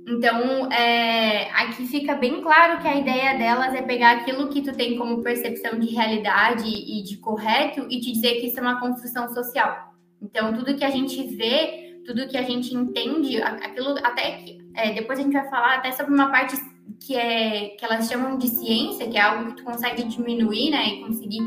Então, 0.09 0.73
é, 0.73 1.50
aqui 1.50 1.87
fica 1.87 2.14
bem 2.14 2.40
claro 2.40 2.81
que 2.81 2.88
a 2.88 2.97
ideia 2.97 3.37
delas 3.37 3.75
é 3.75 3.83
pegar 3.83 4.12
aquilo 4.12 4.49
que 4.49 4.62
tu 4.62 4.73
tem 4.73 4.97
como 4.97 5.23
percepção 5.23 5.78
de 5.78 5.95
realidade 5.95 6.66
e 6.66 7.02
de 7.02 7.19
correto 7.19 7.87
e 7.90 8.00
te 8.00 8.11
dizer 8.11 8.40
que 8.40 8.47
isso 8.47 8.59
é 8.59 8.62
uma 8.62 8.81
construção 8.81 9.28
social. 9.35 9.92
Então, 10.21 10.54
tudo 10.54 10.75
que 10.75 10.85
a 10.85 10.90
gente 10.90 11.23
vê 11.37 11.82
tudo 12.05 12.29
que 12.29 12.37
a 12.37 12.43
gente 12.43 12.75
entende, 12.75 13.41
aquilo 13.43 13.97
até 14.03 14.33
que 14.33 14.59
é, 14.75 14.93
depois 14.93 15.19
a 15.19 15.23
gente 15.23 15.33
vai 15.33 15.49
falar 15.49 15.77
até 15.77 15.93
sobre 15.93 16.15
uma 16.15 16.31
parte 16.31 16.57
que 17.05 17.17
é 17.17 17.71
que 17.79 17.85
elas 17.85 18.09
chamam 18.09 18.39
de 18.39 18.49
ciência, 18.49 19.09
que 19.09 19.17
é 19.17 19.21
algo 19.21 19.51
que 19.51 19.57
tu 19.57 19.65
consegue 19.65 20.05
diminuir, 20.05 20.71
né, 20.71 20.87
e 20.87 21.01
conseguir 21.03 21.43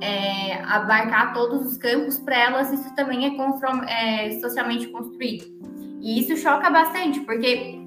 é, 0.00 0.54
abarcar 0.64 1.32
todos 1.32 1.66
os 1.66 1.76
campos, 1.78 2.18
para 2.18 2.36
elas 2.36 2.72
isso 2.72 2.94
também 2.94 3.24
é, 3.26 4.26
é, 4.26 4.40
socialmente 4.40 4.88
construído. 4.88 5.44
E 6.00 6.20
isso 6.20 6.36
choca 6.36 6.70
bastante, 6.70 7.20
porque 7.20 7.78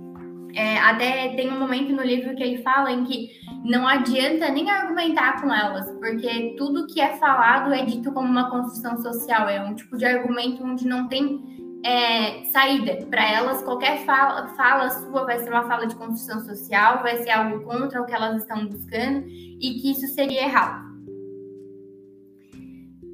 é, 0.56 0.78
até 0.80 1.30
tem 1.36 1.52
um 1.52 1.60
momento 1.60 1.94
no 1.94 2.02
livro 2.02 2.36
que 2.36 2.44
ele 2.44 2.62
fala 2.64 2.92
em 2.92 3.04
que 3.04 3.30
não 3.64 3.88
adianta 3.88 4.50
nem 4.50 4.70
argumentar 4.70 5.42
com 5.42 5.54
elas, 5.54 5.92
porque 6.00 6.56
tudo 6.58 6.88
que 6.88 7.00
é 7.00 7.18
falado 7.18 7.74
é 7.74 7.86
dito 7.86 8.12
como 8.12 8.28
uma 8.28 8.50
construção 8.50 8.98
social, 8.98 9.48
é 9.48 9.62
um 9.62 9.76
tipo 9.76 9.98
de 9.98 10.06
argumento 10.06 10.64
onde 10.64 10.88
não 10.88 11.08
tem 11.08 11.59
é, 11.84 12.44
saída. 12.46 13.06
Para 13.08 13.30
elas, 13.32 13.62
qualquer 13.64 14.06
fala, 14.06 14.48
fala 14.50 14.90
sua 14.90 15.26
vai 15.26 15.40
ser 15.40 15.50
uma 15.50 15.68
fala 15.68 15.86
de 15.86 15.96
construção 15.96 16.40
social, 16.42 17.02
vai 17.02 17.18
ser 17.18 17.32
algo 17.32 17.64
contra 17.64 18.02
o 18.02 18.06
que 18.06 18.14
elas 18.14 18.42
estão 18.42 18.66
buscando 18.68 19.26
e 19.28 19.80
que 19.82 19.92
isso 19.92 20.08
seria 20.14 20.44
errado. 20.44 20.90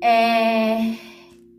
É, 0.04 0.96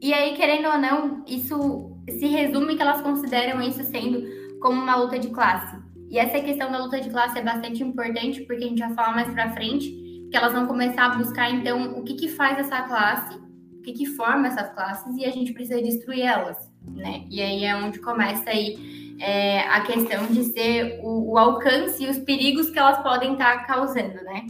e 0.01 0.13
aí, 0.13 0.37
querendo 0.37 0.69
ou 0.69 0.79
não, 0.79 1.25
isso 1.27 1.97
se 2.09 2.27
resume 2.27 2.77
que 2.77 2.83
elas 2.83 3.01
consideram 3.01 3.61
isso 3.61 3.83
sendo 3.85 4.23
como 4.61 4.81
uma 4.81 4.97
luta 4.97 5.19
de 5.19 5.29
classe. 5.31 5.77
E 6.09 6.19
essa 6.19 6.41
questão 6.41 6.71
da 6.71 6.79
luta 6.79 7.01
de 7.01 7.11
classe 7.11 7.39
é 7.39 7.43
bastante 7.43 7.83
importante, 7.83 8.43
porque 8.43 8.65
a 8.65 8.69
gente 8.69 8.79
vai 8.79 8.95
falar 8.95 9.15
mais 9.15 9.33
para 9.33 9.53
frente, 9.53 9.91
que 10.31 10.37
elas 10.37 10.53
vão 10.53 10.67
começar 10.67 11.07
a 11.07 11.17
buscar, 11.17 11.51
então, 11.51 11.99
o 11.99 12.05
que, 12.05 12.15
que 12.15 12.29
faz 12.29 12.59
essa 12.59 12.83
classe, 12.83 13.37
o 13.79 13.83
que, 13.83 13.93
que 13.93 14.07
forma 14.07 14.47
essas 14.47 14.73
classes, 14.73 15.17
e 15.17 15.25
a 15.25 15.31
gente 15.31 15.53
precisa 15.53 15.83
destruir 15.83 16.23
elas 16.23 16.76
né? 16.95 17.25
E 17.31 17.41
aí 17.41 17.65
é 17.65 17.77
onde 17.77 17.99
começa 17.99 18.51
aí 18.51 18.77
é, 19.21 19.61
a 19.61 19.81
questão 19.81 20.27
de 20.27 20.45
ser 20.45 21.01
o, 21.03 21.33
o, 21.33 21.39
alcance 21.39 22.05
e 22.05 22.09
os 22.09 22.19
perigos 22.19 22.71
que 22.71 22.79
elas 22.79 23.03
podem 23.03 23.33
estar 23.33 23.67
causando, 23.67 24.23
né? 24.25 24.47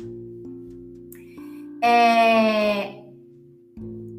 É... 1.82 3.02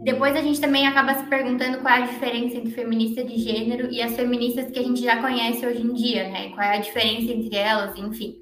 Depois 0.04 0.36
a 0.38 0.42
gente 0.42 0.62
também 0.62 0.88
acaba 0.88 1.16
se 1.16 1.26
perguntando 1.26 1.80
qual 1.80 1.94
é 1.94 2.04
a 2.04 2.06
diferença 2.06 2.56
entre 2.56 2.72
feminista 2.72 3.24
de 3.26 3.38
gênero 3.38 3.92
e 3.92 4.02
as 4.02 4.16
feministas 4.16 4.72
que 4.72 4.80
a 4.80 4.84
gente 4.84 5.02
já 5.02 5.22
conhece 5.22 5.66
hoje 5.66 5.82
em 5.82 5.94
dia, 5.94 6.30
né? 6.30 6.50
Qual 6.50 6.62
é 6.62 6.78
a 6.78 6.82
diferença 6.82 7.30
entre 7.32 7.56
elas, 7.58 7.98
enfim. 7.98 8.38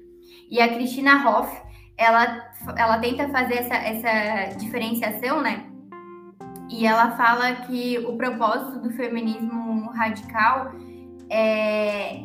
E 0.48 0.60
a 0.60 0.72
Cristina 0.72 1.28
Hoff, 1.28 1.60
ela, 1.98 2.52
ela 2.76 2.98
tenta 2.98 3.28
fazer 3.30 3.54
essa, 3.54 3.74
essa 3.74 4.56
diferenciação, 4.56 5.42
né? 5.42 5.66
E 6.70 6.86
ela 6.86 7.16
fala 7.16 7.52
que 7.66 7.98
o 7.98 8.16
propósito 8.16 8.80
do 8.80 8.90
feminismo 8.90 9.65
radical 9.88 10.72
é, 11.30 12.20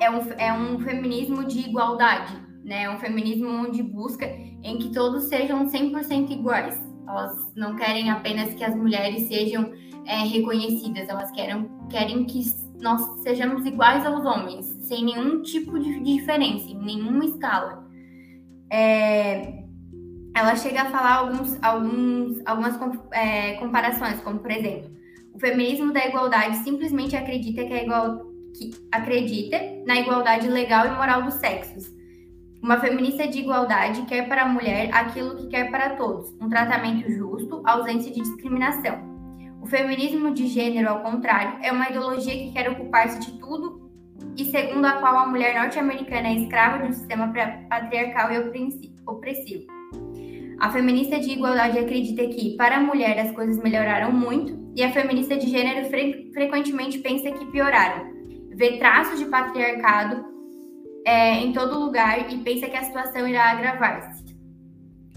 é, 0.00 0.10
um, 0.10 0.32
é 0.38 0.52
um 0.52 0.78
feminismo 0.80 1.44
de 1.44 1.60
igualdade, 1.60 2.34
né? 2.64 2.84
É 2.84 2.90
um 2.90 2.98
feminismo 2.98 3.48
onde 3.48 3.82
busca 3.82 4.26
em 4.26 4.78
que 4.78 4.90
todos 4.92 5.24
sejam 5.24 5.66
100% 5.66 6.30
iguais. 6.30 6.80
Elas 7.08 7.52
não 7.56 7.76
querem 7.76 8.10
apenas 8.10 8.54
que 8.54 8.64
as 8.64 8.74
mulheres 8.74 9.28
sejam 9.28 9.72
é, 10.06 10.24
reconhecidas, 10.24 11.08
elas 11.08 11.30
querem, 11.30 11.68
querem 11.90 12.24
que 12.24 12.42
nós 12.80 13.22
sejamos 13.22 13.64
iguais 13.64 14.04
aos 14.04 14.24
homens, 14.24 14.66
sem 14.88 15.04
nenhum 15.04 15.42
tipo 15.42 15.78
de 15.78 16.00
diferença, 16.00 16.68
em 16.68 16.78
nenhuma 16.78 17.24
escala. 17.24 17.86
É, 18.70 19.62
ela 20.34 20.56
chega 20.56 20.82
a 20.82 20.90
falar 20.90 21.14
alguns, 21.16 21.58
alguns, 21.62 22.42
algumas 22.46 22.78
é, 23.12 23.54
comparações, 23.54 24.20
como 24.22 24.38
por 24.38 24.50
exemplo, 24.50 24.90
o 25.34 25.38
feminismo 25.38 25.92
da 25.92 26.06
igualdade 26.06 26.58
simplesmente 26.58 27.16
acredita 27.16 27.64
que 27.64 27.72
é 27.72 27.84
igual, 27.84 28.26
que 28.56 28.70
acredita 28.90 29.58
na 29.86 29.98
igualdade 29.98 30.48
legal 30.48 30.86
e 30.86 30.90
moral 30.90 31.22
dos 31.22 31.34
sexos. 31.34 31.90
Uma 32.62 32.78
feminista 32.78 33.26
de 33.26 33.40
igualdade 33.40 34.02
quer 34.02 34.28
para 34.28 34.42
a 34.42 34.48
mulher 34.48 34.90
aquilo 34.92 35.36
que 35.36 35.48
quer 35.48 35.70
para 35.70 35.96
todos, 35.96 36.32
um 36.40 36.48
tratamento 36.48 37.10
justo, 37.10 37.62
ausência 37.64 38.12
de 38.12 38.20
discriminação. 38.20 39.10
O 39.60 39.66
feminismo 39.66 40.32
de 40.32 40.46
gênero, 40.46 40.88
ao 40.88 41.00
contrário, 41.00 41.58
é 41.62 41.72
uma 41.72 41.88
ideologia 41.88 42.34
que 42.34 42.52
quer 42.52 42.70
ocupar-se 42.70 43.18
de 43.20 43.38
tudo 43.38 43.90
e 44.36 44.44
segundo 44.44 44.84
a 44.84 44.92
qual 44.92 45.16
a 45.16 45.26
mulher 45.26 45.54
norte-americana 45.60 46.28
é 46.28 46.34
escrava 46.34 46.78
de 46.78 46.90
um 46.90 46.92
sistema 46.92 47.32
patriarcal 47.68 48.30
e 48.32 48.38
opressivo. 49.06 49.66
A 50.60 50.70
feminista 50.70 51.18
de 51.18 51.32
igualdade 51.32 51.78
acredita 51.78 52.24
que, 52.28 52.56
para 52.56 52.76
a 52.76 52.80
mulher, 52.80 53.18
as 53.18 53.32
coisas 53.32 53.60
melhoraram 53.60 54.12
muito, 54.12 54.61
e 54.74 54.82
a 54.82 54.92
feminista 54.92 55.36
de 55.36 55.48
gênero 55.48 55.88
fre 55.88 56.30
frequentemente 56.32 56.98
pensa 56.98 57.30
que 57.30 57.46
pioraram. 57.46 58.10
Vê 58.54 58.78
traços 58.78 59.18
de 59.18 59.26
patriarcado 59.26 60.24
é, 61.06 61.36
em 61.36 61.52
todo 61.52 61.78
lugar 61.78 62.32
e 62.32 62.38
pensa 62.38 62.68
que 62.68 62.76
a 62.76 62.84
situação 62.84 63.26
irá 63.26 63.50
agravar-se. 63.50 64.22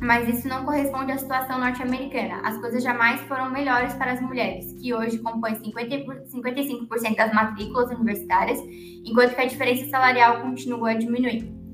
Mas 0.02 0.28
isso 0.28 0.48
não 0.48 0.66
corresponde 0.66 1.14
à 1.14 1.18
situação 1.18 1.58
norte-americana. 1.58 2.42
As 2.44 2.58
coisas 2.60 2.84
jamais 2.84 3.22
foram 3.22 3.50
melhores 3.50 3.94
para 3.94 4.12
as 4.12 4.22
mulheres, 4.22 4.74
que 4.74 4.94
hoje 4.94 5.20
compõem 5.20 5.56
50, 5.56 6.06
55% 6.32 7.16
das 7.16 7.34
matrículas 7.34 7.90
universitárias, 7.92 8.60
enquanto 9.06 9.36
que 9.36 9.42
a 9.42 9.46
diferença 9.46 9.90
salarial 9.90 10.42
continua 10.42 10.92
a 10.92 10.94
diminuir. 10.96 11.65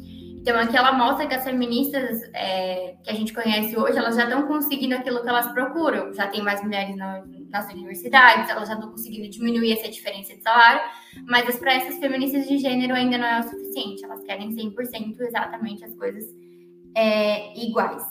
Então, 0.42 0.60
aqui 0.60 0.76
ela 0.76 0.92
mostra 0.94 1.28
que 1.28 1.36
as 1.36 1.44
feministas 1.44 2.20
é, 2.34 2.96
que 3.04 3.12
a 3.12 3.14
gente 3.14 3.32
conhece 3.32 3.78
hoje, 3.78 3.96
elas 3.96 4.16
já 4.16 4.24
estão 4.24 4.48
conseguindo 4.48 4.96
aquilo 4.96 5.22
que 5.22 5.30
elas 5.30 5.52
procuram. 5.52 6.12
Já 6.14 6.28
tem 6.28 6.42
mais 6.42 6.64
mulheres 6.64 6.98
na, 6.98 7.24
nas 7.52 7.72
universidades, 7.72 8.50
elas 8.50 8.68
já 8.68 8.74
estão 8.74 8.90
conseguindo 8.90 9.30
diminuir 9.30 9.74
essa 9.74 9.88
diferença 9.88 10.36
de 10.36 10.42
salário, 10.42 10.82
mas 11.28 11.60
para 11.60 11.76
essas 11.76 12.00
feministas 12.00 12.48
de 12.48 12.58
gênero 12.58 12.96
ainda 12.96 13.20
não 13.20 13.28
é 13.28 13.40
o 13.40 13.44
suficiente. 13.44 14.04
Elas 14.04 14.24
querem 14.24 14.50
100% 14.50 15.22
exatamente 15.22 15.86
as 15.86 15.94
coisas 15.94 16.24
é, 16.96 17.56
iguais. 17.56 18.04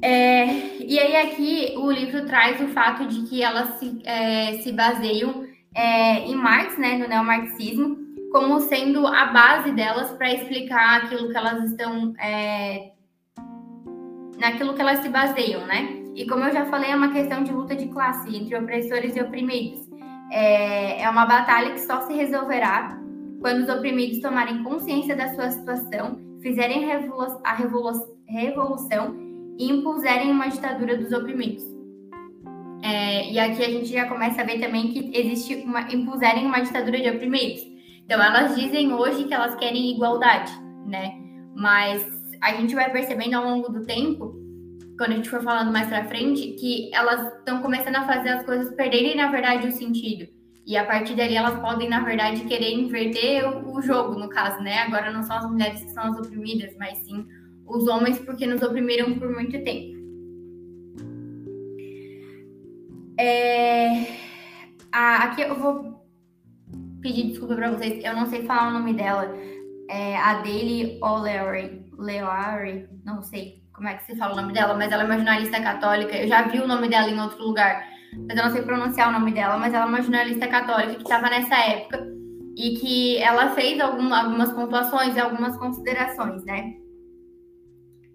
É, 0.00 0.46
e 0.78 0.98
aí 0.98 1.16
aqui 1.16 1.74
o 1.76 1.90
livro 1.90 2.24
traz 2.24 2.60
o 2.60 2.68
fato 2.68 3.06
de 3.06 3.22
que 3.22 3.42
elas 3.42 3.80
se, 3.80 4.00
é, 4.04 4.58
se 4.58 4.70
baseiam 4.70 5.44
é, 5.74 6.20
em 6.20 6.36
Marx, 6.36 6.78
né, 6.78 6.98
no 6.98 7.08
neomarxismo, 7.08 8.01
como 8.32 8.60
sendo 8.60 9.06
a 9.06 9.26
base 9.26 9.72
delas 9.72 10.10
para 10.12 10.32
explicar 10.32 11.02
aquilo 11.02 11.28
que 11.28 11.36
elas 11.36 11.70
estão. 11.70 12.14
É, 12.18 12.92
naquilo 14.38 14.74
que 14.74 14.80
elas 14.80 14.98
se 15.00 15.08
baseiam, 15.08 15.64
né? 15.66 16.02
E 16.16 16.26
como 16.26 16.44
eu 16.44 16.52
já 16.52 16.64
falei, 16.64 16.90
é 16.90 16.96
uma 16.96 17.12
questão 17.12 17.44
de 17.44 17.52
luta 17.52 17.76
de 17.76 17.86
classe 17.88 18.34
entre 18.34 18.56
opressores 18.56 19.14
e 19.14 19.20
oprimidos. 19.20 19.88
É, 20.32 21.02
é 21.02 21.10
uma 21.10 21.26
batalha 21.26 21.72
que 21.72 21.80
só 21.80 22.00
se 22.00 22.12
resolverá 22.12 22.98
quando 23.40 23.60
os 23.60 23.68
oprimidos 23.68 24.20
tomarem 24.20 24.62
consciência 24.62 25.14
da 25.14 25.28
sua 25.34 25.50
situação, 25.50 26.18
fizerem 26.40 26.90
a 26.92 27.54
revolução 28.26 29.16
e 29.58 29.70
impuserem 29.70 30.30
uma 30.30 30.48
ditadura 30.48 30.96
dos 30.96 31.12
oprimidos. 31.12 31.64
É, 32.82 33.30
e 33.30 33.38
aqui 33.38 33.62
a 33.62 33.70
gente 33.70 33.86
já 33.86 34.08
começa 34.08 34.42
a 34.42 34.44
ver 34.44 34.58
também 34.58 34.88
que 34.88 35.10
existe 35.14 35.54
uma 35.54 35.82
impuserem 35.92 36.46
uma 36.46 36.60
ditadura 36.60 37.00
de 37.00 37.10
oprimidos. 37.10 37.71
Então, 38.12 38.22
elas 38.22 38.54
dizem 38.54 38.92
hoje 38.92 39.24
que 39.24 39.32
elas 39.32 39.54
querem 39.54 39.90
igualdade, 39.90 40.52
né? 40.84 41.18
Mas 41.56 42.06
a 42.42 42.52
gente 42.52 42.74
vai 42.74 42.92
percebendo 42.92 43.32
ao 43.32 43.48
longo 43.48 43.72
do 43.72 43.86
tempo, 43.86 44.34
quando 44.98 45.12
a 45.12 45.14
gente 45.14 45.30
for 45.30 45.42
falando 45.42 45.72
mais 45.72 45.88
pra 45.88 46.04
frente, 46.04 46.48
que 46.60 46.94
elas 46.94 47.38
estão 47.38 47.62
começando 47.62 47.96
a 47.96 48.06
fazer 48.06 48.28
as 48.28 48.44
coisas 48.44 48.74
perderem, 48.74 49.16
na 49.16 49.30
verdade, 49.30 49.66
o 49.66 49.72
sentido. 49.72 50.30
E 50.66 50.76
a 50.76 50.84
partir 50.84 51.14
dali 51.14 51.34
elas 51.34 51.58
podem, 51.58 51.88
na 51.88 52.00
verdade, 52.00 52.44
querer 52.44 52.74
inverter 52.74 53.48
o, 53.48 53.78
o 53.78 53.80
jogo, 53.80 54.20
no 54.20 54.28
caso, 54.28 54.62
né? 54.62 54.80
Agora 54.80 55.10
não 55.10 55.22
são 55.22 55.38
as 55.38 55.50
mulheres 55.50 55.82
que 55.82 55.90
são 55.92 56.04
as 56.04 56.18
oprimidas, 56.18 56.76
mas 56.78 56.98
sim 56.98 57.26
os 57.66 57.88
homens, 57.88 58.18
porque 58.18 58.46
nos 58.46 58.60
oprimiram 58.60 59.18
por 59.18 59.32
muito 59.32 59.52
tempo. 59.64 59.96
É... 63.18 64.04
Ah, 64.92 65.24
aqui 65.24 65.40
eu 65.40 65.54
vou 65.54 66.01
pedir 67.02 67.28
desculpa 67.28 67.54
para 67.56 67.70
vocês, 67.72 68.02
eu 68.02 68.14
não 68.14 68.26
sei 68.26 68.44
falar 68.44 68.68
o 68.68 68.72
nome 68.72 68.94
dela. 68.94 69.34
É 69.90 70.16
a 70.16 70.34
Daily 70.34 70.98
O'Leary, 71.02 71.84
Leary, 71.98 72.88
não 73.04 73.22
sei 73.22 73.62
como 73.72 73.88
é 73.88 73.94
que 73.94 74.04
se 74.04 74.16
fala 74.16 74.34
o 74.34 74.36
nome 74.36 74.52
dela, 74.52 74.74
mas 74.74 74.92
ela 74.92 75.02
é 75.02 75.06
uma 75.06 75.16
jornalista 75.16 75.60
católica. 75.60 76.16
Eu 76.16 76.28
já 76.28 76.42
vi 76.42 76.60
o 76.60 76.68
nome 76.68 76.88
dela 76.88 77.10
em 77.10 77.20
outro 77.20 77.42
lugar, 77.42 77.84
mas 78.26 78.36
eu 78.36 78.44
não 78.44 78.52
sei 78.52 78.62
pronunciar 78.62 79.08
o 79.08 79.12
nome 79.12 79.32
dela. 79.32 79.58
Mas 79.58 79.74
ela 79.74 79.84
é 79.84 79.88
uma 79.88 80.00
jornalista 80.00 80.46
católica 80.46 80.94
que 80.94 81.02
estava 81.02 81.28
nessa 81.28 81.56
época 81.56 82.06
e 82.56 82.76
que 82.76 83.18
ela 83.18 83.50
fez 83.50 83.80
algum, 83.80 84.14
algumas 84.14 84.52
pontuações 84.52 85.16
e 85.16 85.20
algumas 85.20 85.56
considerações, 85.56 86.44
né? 86.44 86.74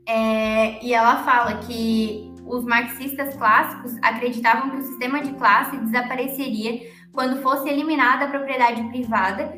É, 0.08 0.84
e 0.86 0.94
ela 0.94 1.18
fala 1.24 1.58
que 1.58 2.32
os 2.46 2.64
marxistas 2.64 3.36
clássicos 3.36 3.94
acreditavam 4.02 4.70
que 4.70 4.78
o 4.78 4.82
sistema 4.82 5.22
de 5.22 5.34
classe 5.34 5.78
desapareceria 5.78 6.80
quando 7.18 7.42
fosse 7.42 7.68
eliminada 7.68 8.26
a 8.26 8.28
propriedade 8.28 8.84
privada, 8.90 9.52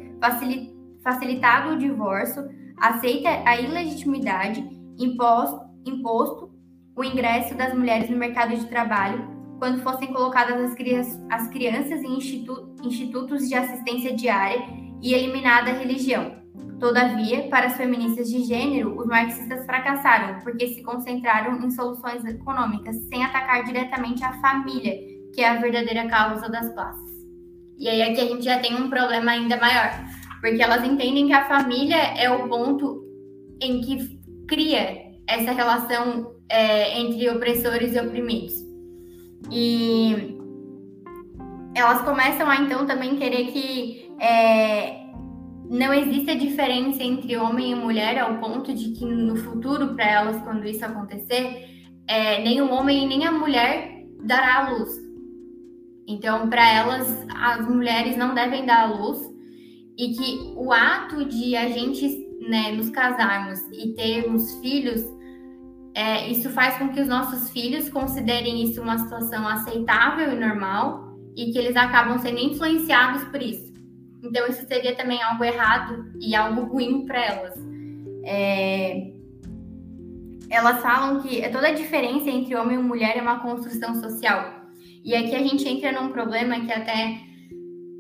facilitado 1.03 1.73
o 1.73 1.77
divórcio, 1.77 2.47
aceita 2.77 3.27
a 3.45 3.59
ilegitimidade, 3.59 4.65
imposto, 4.97 5.59
imposto 5.85 6.49
o 6.95 7.03
ingresso 7.03 7.53
das 7.55 7.73
mulheres 7.73 8.09
no 8.09 8.15
mercado 8.15 8.55
de 8.55 8.65
trabalho, 8.67 9.27
quando 9.59 9.83
fossem 9.83 10.07
colocadas 10.13 10.57
as, 10.71 10.73
crianças, 10.73 11.21
as 11.29 11.49
crianças 11.49 12.01
em 12.01 12.15
institu, 12.15 12.75
institutos 12.81 13.49
de 13.49 13.55
assistência 13.55 14.15
diária 14.15 14.65
e 15.01 15.13
eliminada 15.13 15.71
a 15.71 15.73
religião. 15.73 16.39
Todavia, 16.79 17.49
para 17.49 17.65
as 17.67 17.75
feministas 17.75 18.29
de 18.29 18.41
gênero, 18.45 18.97
os 18.97 19.05
marxistas 19.05 19.65
fracassaram 19.65 20.39
porque 20.43 20.65
se 20.65 20.81
concentraram 20.81 21.61
em 21.61 21.69
soluções 21.71 22.23
econômicas 22.23 22.95
sem 23.09 23.21
atacar 23.21 23.65
diretamente 23.65 24.23
a 24.23 24.31
família, 24.39 24.95
que 25.35 25.41
é 25.41 25.49
a 25.49 25.59
verdadeira 25.59 26.07
causa 26.07 26.47
das 26.47 26.73
classes. 26.73 27.08
E 27.79 27.87
aí 27.87 28.01
aqui 28.01 28.19
a 28.19 28.25
gente 28.25 28.43
já 28.43 28.59
tem 28.59 28.75
um 28.75 28.89
problema 28.89 29.31
ainda 29.31 29.55
maior, 29.57 29.89
porque 30.41 30.61
elas 30.61 30.83
entendem 30.83 31.27
que 31.27 31.33
a 31.33 31.47
família 31.47 31.95
é 31.95 32.29
o 32.29 32.49
ponto 32.49 33.03
em 33.61 33.79
que 33.79 34.19
cria 34.47 35.09
essa 35.25 35.51
relação 35.51 36.35
é, 36.49 36.99
entre 36.99 37.29
opressores 37.29 37.95
e 37.95 37.99
oprimidos. 37.99 38.53
E 39.49 40.37
elas 41.73 42.01
começam 42.01 42.49
a 42.49 42.57
então 42.57 42.85
também 42.85 43.15
querer 43.15 43.45
que 43.51 44.11
é, 44.19 45.05
não 45.69 45.93
exista 45.93 46.35
diferença 46.35 47.01
entre 47.01 47.37
homem 47.37 47.71
e 47.71 47.75
mulher 47.75 48.17
ao 48.19 48.39
ponto 48.39 48.73
de 48.73 48.89
que 48.91 49.05
no 49.05 49.37
futuro 49.37 49.95
para 49.95 50.05
elas, 50.05 50.41
quando 50.41 50.67
isso 50.67 50.83
acontecer, 50.83 51.65
é, 52.07 52.41
nem 52.41 52.59
o 52.59 52.71
homem 52.71 53.07
nem 53.07 53.25
a 53.25 53.31
mulher 53.31 54.03
dará 54.23 54.57
a 54.57 54.69
luz. 54.71 55.08
Então, 56.09 56.49
para 56.49 56.67
elas, 56.67 57.07
as 57.29 57.69
mulheres 57.69 58.17
não 58.17 58.33
devem 58.33 58.65
dar 58.65 58.81
a 58.81 58.93
luz 58.93 59.31
e 59.95 60.09
que 60.09 60.53
o 60.55 60.73
ato 60.73 61.23
de 61.23 61.55
a 61.55 61.69
gente 61.69 62.27
né, 62.49 62.71
nos 62.71 62.89
casarmos 62.89 63.59
e 63.71 63.93
termos 63.93 64.55
filhos, 64.55 65.05
é, 65.93 66.27
isso 66.27 66.49
faz 66.49 66.79
com 66.79 66.89
que 66.89 66.99
os 66.99 67.07
nossos 67.07 67.51
filhos 67.51 67.89
considerem 67.89 68.63
isso 68.63 68.81
uma 68.81 68.97
situação 68.97 69.47
aceitável 69.47 70.33
e 70.33 70.39
normal 70.39 71.15
e 71.37 71.51
que 71.51 71.59
eles 71.59 71.75
acabam 71.75 72.17
sendo 72.17 72.39
influenciados 72.39 73.25
por 73.25 73.39
isso. 73.39 73.71
Então, 74.23 74.47
isso 74.47 74.65
seria 74.65 74.95
também 74.95 75.21
algo 75.21 75.43
errado 75.43 76.11
e 76.19 76.35
algo 76.35 76.63
ruim 76.63 77.05
para 77.05 77.23
elas. 77.23 77.53
É... 78.25 79.11
Elas 80.49 80.81
falam 80.81 81.21
que 81.21 81.47
toda 81.49 81.67
a 81.67 81.73
diferença 81.73 82.31
entre 82.31 82.55
homem 82.55 82.79
e 82.79 82.81
mulher 82.81 83.15
é 83.15 83.21
uma 83.21 83.41
construção 83.41 83.93
social. 83.93 84.58
E 85.03 85.15
aqui 85.15 85.35
a 85.35 85.43
gente 85.43 85.67
entra 85.67 85.91
num 85.91 86.09
problema 86.09 86.59
que 86.59 86.71
até 86.71 87.19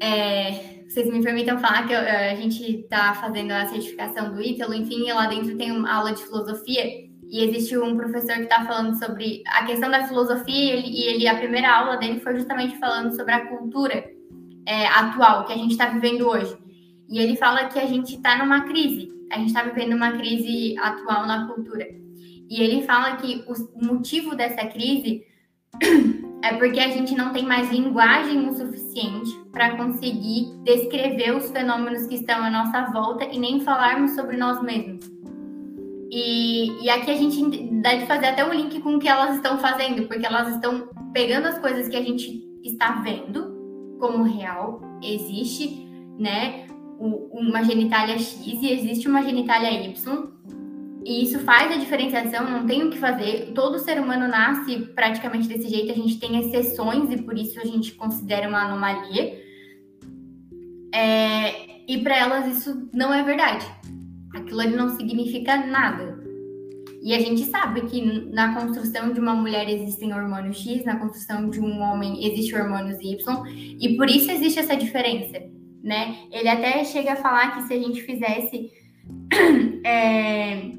é, 0.01 0.83
vocês 0.87 1.07
me 1.11 1.23
permitam 1.23 1.59
falar 1.59 1.87
que 1.87 1.93
eu, 1.93 1.99
a 1.99 2.35
gente 2.35 2.81
está 2.81 3.13
fazendo 3.13 3.51
a 3.51 3.67
certificação 3.67 4.33
do 4.33 4.41
Ítalo, 4.41 4.73
enfim, 4.73 5.07
e 5.07 5.13
lá 5.13 5.27
dentro 5.27 5.57
tem 5.57 5.71
uma 5.71 5.91
aula 5.91 6.13
de 6.13 6.23
filosofia 6.23 7.09
e 7.31 7.43
existe 7.43 7.77
um 7.77 7.95
professor 7.95 8.35
que 8.37 8.43
está 8.43 8.65
falando 8.65 8.97
sobre 8.97 9.43
a 9.45 9.63
questão 9.63 9.91
da 9.91 10.07
filosofia 10.07 10.73
ele, 10.73 10.87
e 10.87 11.03
ele, 11.03 11.27
a 11.27 11.37
primeira 11.37 11.71
aula 11.71 11.95
dele 11.97 12.19
foi 12.19 12.35
justamente 12.35 12.75
falando 12.77 13.15
sobre 13.15 13.31
a 13.31 13.45
cultura 13.45 14.03
é, 14.65 14.87
atual 14.87 15.45
que 15.45 15.53
a 15.53 15.57
gente 15.57 15.71
está 15.71 15.85
vivendo 15.87 16.27
hoje. 16.27 16.57
E 17.07 17.19
ele 17.19 17.35
fala 17.35 17.65
que 17.65 17.77
a 17.77 17.85
gente 17.85 18.15
está 18.15 18.37
numa 18.37 18.61
crise, 18.61 19.09
a 19.31 19.37
gente 19.37 19.49
está 19.49 19.61
vivendo 19.61 19.95
uma 19.95 20.13
crise 20.13 20.75
atual 20.79 21.27
na 21.27 21.47
cultura. 21.47 21.87
E 22.49 22.63
ele 22.63 22.81
fala 22.81 23.15
que 23.17 23.43
o 23.47 23.85
motivo 23.85 24.35
dessa 24.35 24.65
crise 24.65 25.23
é 26.41 26.53
porque 26.53 26.79
a 26.79 26.89
gente 26.89 27.15
não 27.15 27.33
tem 27.33 27.45
mais 27.45 27.69
linguagem 27.71 28.47
o 28.47 28.53
suficiente 28.53 29.37
para 29.51 29.75
conseguir 29.75 30.47
descrever 30.63 31.35
os 31.35 31.49
fenômenos 31.51 32.07
que 32.07 32.15
estão 32.15 32.43
à 32.43 32.49
nossa 32.49 32.85
volta 32.91 33.25
e 33.25 33.37
nem 33.37 33.59
falarmos 33.59 34.11
sobre 34.11 34.37
nós 34.37 34.61
mesmos. 34.61 35.09
E, 36.11 36.83
e 36.83 36.89
aqui 36.89 37.11
a 37.11 37.15
gente 37.15 37.41
deve 37.81 38.05
fazer 38.05 38.27
até 38.27 38.43
um 38.45 38.53
link 38.53 38.79
com 38.81 38.95
o 38.95 38.99
que 38.99 39.07
elas 39.07 39.35
estão 39.35 39.59
fazendo, 39.59 40.07
porque 40.07 40.25
elas 40.25 40.55
estão 40.55 40.89
pegando 41.13 41.47
as 41.47 41.59
coisas 41.59 41.87
que 41.87 41.95
a 41.95 42.01
gente 42.01 42.43
está 42.63 43.01
vendo 43.01 43.57
como 43.99 44.23
real, 44.23 44.81
existe, 45.03 45.85
né, 46.17 46.65
uma 46.99 47.63
genitália 47.63 48.17
X 48.17 48.45
e 48.45 48.71
existe 48.71 49.07
uma 49.07 49.21
genitália 49.21 49.71
Y, 49.71 50.31
e 51.05 51.23
isso 51.23 51.39
faz 51.39 51.71
a 51.71 51.77
diferenciação, 51.77 52.49
não 52.49 52.65
tem 52.65 52.83
o 52.83 52.89
que 52.89 52.97
fazer. 52.97 53.51
Todo 53.53 53.79
ser 53.79 53.99
humano 53.99 54.27
nasce 54.27 54.77
praticamente 54.93 55.47
desse 55.47 55.69
jeito, 55.69 55.91
a 55.91 55.95
gente 55.95 56.19
tem 56.19 56.39
exceções 56.39 57.09
e 57.11 57.21
por 57.21 57.37
isso 57.37 57.59
a 57.59 57.65
gente 57.65 57.93
considera 57.93 58.49
uma 58.49 58.65
anomalia. 58.65 59.41
É, 60.93 61.69
e 61.87 61.97
para 61.99 62.17
elas 62.17 62.57
isso 62.57 62.89
não 62.93 63.13
é 63.13 63.23
verdade. 63.23 63.65
Aquilo 64.35 64.59
ali 64.59 64.75
não 64.75 64.89
significa 64.89 65.57
nada. 65.65 66.19
E 67.01 67.13
a 67.13 67.19
gente 67.19 67.45
sabe 67.45 67.81
que 67.81 68.01
na 68.31 68.53
construção 68.53 69.13
de 69.13 69.21
uma 69.21 69.33
mulher 69.33 69.69
existem 69.69 70.13
hormônios 70.13 70.57
X, 70.57 70.83
na 70.83 70.97
construção 70.97 71.49
de 71.49 71.59
um 71.61 71.79
homem 71.79 72.25
existe 72.25 72.53
hormônios 72.53 72.99
Y, 73.01 73.43
e 73.79 73.95
por 73.95 74.09
isso 74.09 74.29
existe 74.29 74.59
essa 74.59 74.75
diferença, 74.75 75.41
né? 75.81 76.17
Ele 76.29 76.49
até 76.49 76.83
chega 76.83 77.13
a 77.13 77.15
falar 77.15 77.55
que 77.55 77.63
se 77.63 77.73
a 77.73 77.79
gente 77.79 78.01
fizesse 78.01 78.69
é, 79.85 80.71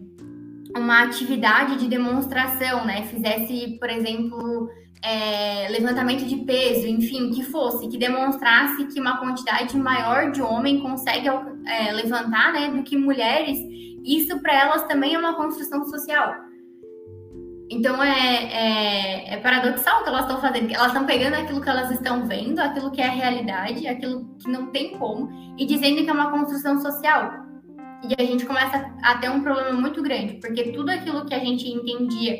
uma 0.76 1.02
atividade 1.02 1.76
de 1.76 1.88
demonstração, 1.88 2.84
né? 2.84 3.02
Fizesse, 3.06 3.76
por 3.78 3.90
exemplo, 3.90 4.68
é, 5.02 5.68
levantamento 5.70 6.24
de 6.26 6.36
peso, 6.36 6.86
enfim, 6.86 7.30
que 7.30 7.42
fosse, 7.44 7.88
que 7.88 7.98
demonstrasse 7.98 8.86
que 8.86 9.00
uma 9.00 9.18
quantidade 9.18 9.76
maior 9.76 10.30
de 10.30 10.42
homem 10.42 10.80
consegue 10.80 11.28
é, 11.66 11.92
levantar, 11.92 12.52
né, 12.52 12.68
do 12.68 12.82
que 12.82 12.96
mulheres, 12.96 13.58
isso 14.04 14.40
para 14.40 14.54
elas 14.54 14.86
também 14.86 15.14
é 15.14 15.18
uma 15.18 15.34
construção 15.34 15.84
social. 15.84 16.34
Então 17.70 18.02
é, 18.02 19.28
é, 19.30 19.34
é 19.34 19.36
paradoxal 19.36 20.00
o 20.00 20.02
que 20.02 20.08
elas 20.08 20.22
estão 20.22 20.40
fazendo. 20.40 20.74
Elas 20.74 20.88
estão 20.88 21.06
pegando 21.06 21.34
aquilo 21.34 21.60
que 21.60 21.68
elas 21.68 21.90
estão 21.92 22.26
vendo, 22.26 22.58
aquilo 22.58 22.90
que 22.90 23.00
é 23.00 23.06
a 23.06 23.12
realidade, 23.12 23.86
aquilo 23.86 24.28
que 24.38 24.50
não 24.50 24.66
tem 24.72 24.98
como, 24.98 25.30
e 25.56 25.64
dizendo 25.64 26.02
que 26.02 26.10
é 26.10 26.12
uma 26.12 26.32
construção 26.32 26.80
social. 26.80 27.49
E 28.02 28.14
a 28.20 28.24
gente 28.24 28.46
começa 28.46 28.92
a 29.02 29.18
ter 29.18 29.30
um 29.30 29.42
problema 29.42 29.72
muito 29.72 30.02
grande, 30.02 30.34
porque 30.34 30.72
tudo 30.72 30.90
aquilo 30.90 31.26
que 31.26 31.34
a 31.34 31.38
gente 31.38 31.68
entendia, 31.68 32.34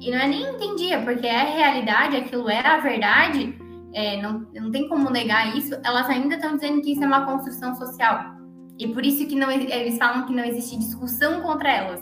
e 0.00 0.10
não 0.10 0.18
é 0.18 0.26
nem 0.26 0.42
entendia, 0.42 1.00
porque 1.02 1.26
é 1.26 1.40
a 1.40 1.44
realidade, 1.44 2.16
aquilo 2.16 2.48
é 2.48 2.58
a 2.58 2.78
verdade, 2.78 3.56
é, 3.92 4.20
não, 4.20 4.46
não 4.52 4.70
tem 4.70 4.88
como 4.88 5.08
negar 5.10 5.56
isso, 5.56 5.74
elas 5.84 6.08
ainda 6.10 6.34
estão 6.34 6.54
dizendo 6.54 6.82
que 6.82 6.92
isso 6.92 7.04
é 7.04 7.06
uma 7.06 7.24
construção 7.24 7.74
social. 7.76 8.34
E 8.78 8.88
por 8.88 9.06
isso 9.06 9.26
que 9.26 9.36
não, 9.36 9.50
eles 9.50 9.96
falam 9.98 10.26
que 10.26 10.34
não 10.34 10.44
existe 10.44 10.76
discussão 10.76 11.40
contra 11.40 11.70
elas. 11.70 12.00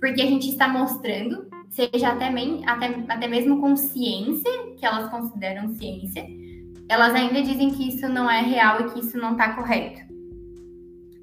Porque 0.00 0.20
a 0.20 0.26
gente 0.26 0.48
está 0.48 0.68
mostrando, 0.68 1.48
seja 1.70 2.08
até, 2.08 2.28
até, 2.66 3.04
até 3.08 3.28
mesmo 3.28 3.60
com 3.60 3.76
ciência, 3.76 4.50
que 4.76 4.84
elas 4.84 5.08
consideram 5.10 5.68
ciência, 5.76 6.26
elas 6.88 7.14
ainda 7.14 7.42
dizem 7.42 7.70
que 7.70 7.88
isso 7.88 8.08
não 8.08 8.30
é 8.30 8.40
real 8.40 8.80
e 8.80 8.90
que 8.90 9.00
isso 9.00 9.18
não 9.18 9.32
está 9.32 9.54
correto. 9.54 10.00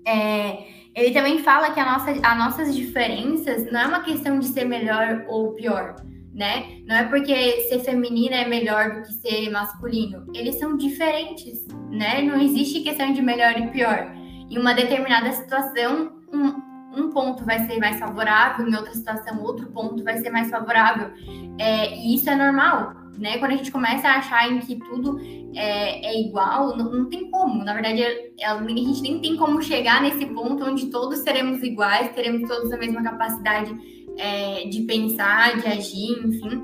É, 0.08 0.65
ele 0.95 1.13
também 1.13 1.39
fala 1.39 1.71
que 1.71 1.79
a 1.79 1.86
nossa, 1.86 2.12
as 2.12 2.38
nossas 2.38 2.75
diferenças 2.75 3.69
não 3.69 3.81
é 3.81 3.86
uma 3.86 3.99
questão 3.99 4.39
de 4.39 4.47
ser 4.47 4.63
melhor 4.63 5.25
ou 5.27 5.51
pior, 5.53 5.95
né? 6.34 6.79
Não 6.88 6.95
é 6.95 7.03
porque 7.03 7.62
ser 7.67 7.79
feminina 7.79 8.36
é 8.36 8.47
melhor 8.47 8.95
do 8.95 9.01
que 9.01 9.13
ser 9.13 9.49
masculino. 9.51 10.25
Eles 10.34 10.55
são 10.55 10.77
diferentes, 10.77 11.67
né? 11.91 12.21
Não 12.21 12.39
existe 12.41 12.79
questão 12.79 13.12
de 13.12 13.21
melhor 13.21 13.58
e 13.58 13.67
pior. 13.67 14.10
Em 14.49 14.58
uma 14.58 14.73
determinada 14.73 15.31
situação, 15.34 16.13
um, 16.31 17.01
um 17.01 17.10
ponto 17.10 17.43
vai 17.43 17.60
ser 17.65 17.77
mais 17.77 17.99
favorável, 17.99 18.65
em 18.65 18.75
outra 18.75 18.93
situação, 18.93 19.41
outro 19.43 19.67
ponto 19.67 20.01
vai 20.01 20.17
ser 20.19 20.29
mais 20.29 20.49
favorável. 20.49 21.12
É, 21.60 21.93
e 21.93 22.15
isso 22.15 22.29
é 22.29 22.36
normal 22.36 23.05
né? 23.17 23.38
Quando 23.38 23.51
a 23.51 23.55
gente 23.55 23.71
começa 23.71 24.08
a 24.08 24.17
achar 24.17 24.51
em 24.51 24.60
que 24.60 24.75
tudo 24.77 25.19
é, 25.55 26.05
é 26.05 26.21
igual, 26.21 26.75
não, 26.75 26.91
não, 26.91 27.09
tem 27.09 27.29
como. 27.31 27.63
Na 27.63 27.73
verdade, 27.73 28.01
é, 28.01 28.31
é, 28.39 28.45
a 28.47 28.57
gente 28.67 29.01
nem 29.01 29.19
tem 29.19 29.37
como 29.37 29.61
chegar 29.61 30.01
nesse 30.01 30.25
ponto 30.27 30.63
onde 30.63 30.87
todos 30.87 31.19
seremos 31.19 31.63
iguais, 31.63 32.13
teremos 32.13 32.47
todos 32.47 32.71
a 32.71 32.77
mesma 32.77 33.01
capacidade 33.01 33.73
é, 34.17 34.67
de 34.67 34.81
pensar, 34.81 35.57
de 35.59 35.67
agir, 35.67 36.25
enfim. 36.25 36.61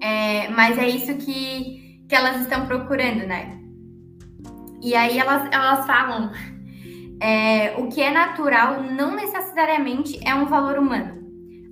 É, 0.00 0.48
mas 0.50 0.78
é 0.78 0.88
isso 0.88 1.14
que, 1.16 2.00
que 2.08 2.14
elas 2.14 2.40
estão 2.40 2.66
procurando, 2.66 3.26
né? 3.26 3.58
E 4.82 4.94
aí 4.94 5.18
elas, 5.18 5.48
elas 5.52 5.86
falam 5.86 6.32
é, 7.20 7.74
o 7.78 7.88
que 7.88 8.00
é 8.00 8.10
natural 8.10 8.82
não 8.82 9.14
necessariamente 9.14 10.18
é 10.26 10.34
um 10.34 10.46
valor 10.46 10.78
humano. 10.78 11.22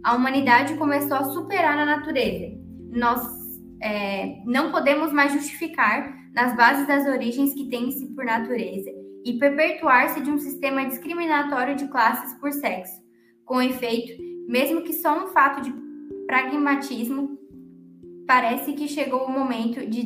A 0.03 0.15
humanidade 0.15 0.75
começou 0.75 1.17
a 1.17 1.25
superar 1.25 1.77
a 1.77 1.85
natureza. 1.85 2.57
Nós 2.93 3.40
é, 3.83 4.43
não 4.45 4.71
podemos 4.71 5.13
mais 5.13 5.33
justificar 5.33 6.15
nas 6.35 6.55
bases 6.57 6.87
das 6.87 7.07
origens 7.07 7.55
que 7.55 7.69
tem-se 7.69 8.15
por 8.15 8.25
natureza 8.25 8.91
e 9.25 9.39
perpetuar-se 9.39 10.21
de 10.21 10.31
um 10.31 10.39
sistema 10.39 10.85
discriminatório 10.87 11.77
de 11.77 11.89
classes 11.89 12.35
por 12.35 12.53
sexo. 12.53 13.01
Com 13.45 13.61
efeito, 13.61 14.13
mesmo 14.49 14.83
que 14.83 14.93
só 14.93 15.25
um 15.25 15.29
fato 15.29 15.63
de 15.63 15.73
pragmatismo, 16.27 17.39
parece 18.27 18.73
que 18.75 18.87
chegou 18.89 19.25
o 19.25 19.33
momento 19.33 19.87
de 19.87 20.05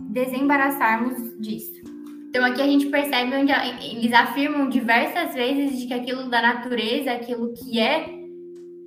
desembaraçarmos 0.00 1.38
disso. 1.38 1.84
Então 2.28 2.44
aqui 2.44 2.60
a 2.60 2.66
gente 2.66 2.86
percebe 2.86 3.34
onde 3.36 3.52
eles 3.52 4.12
afirmam 4.12 4.68
diversas 4.68 5.34
vezes 5.34 5.78
de 5.78 5.86
que 5.86 5.94
aquilo 5.94 6.28
da 6.28 6.42
natureza, 6.42 7.12
aquilo 7.12 7.52
que 7.54 7.78
é, 7.78 8.10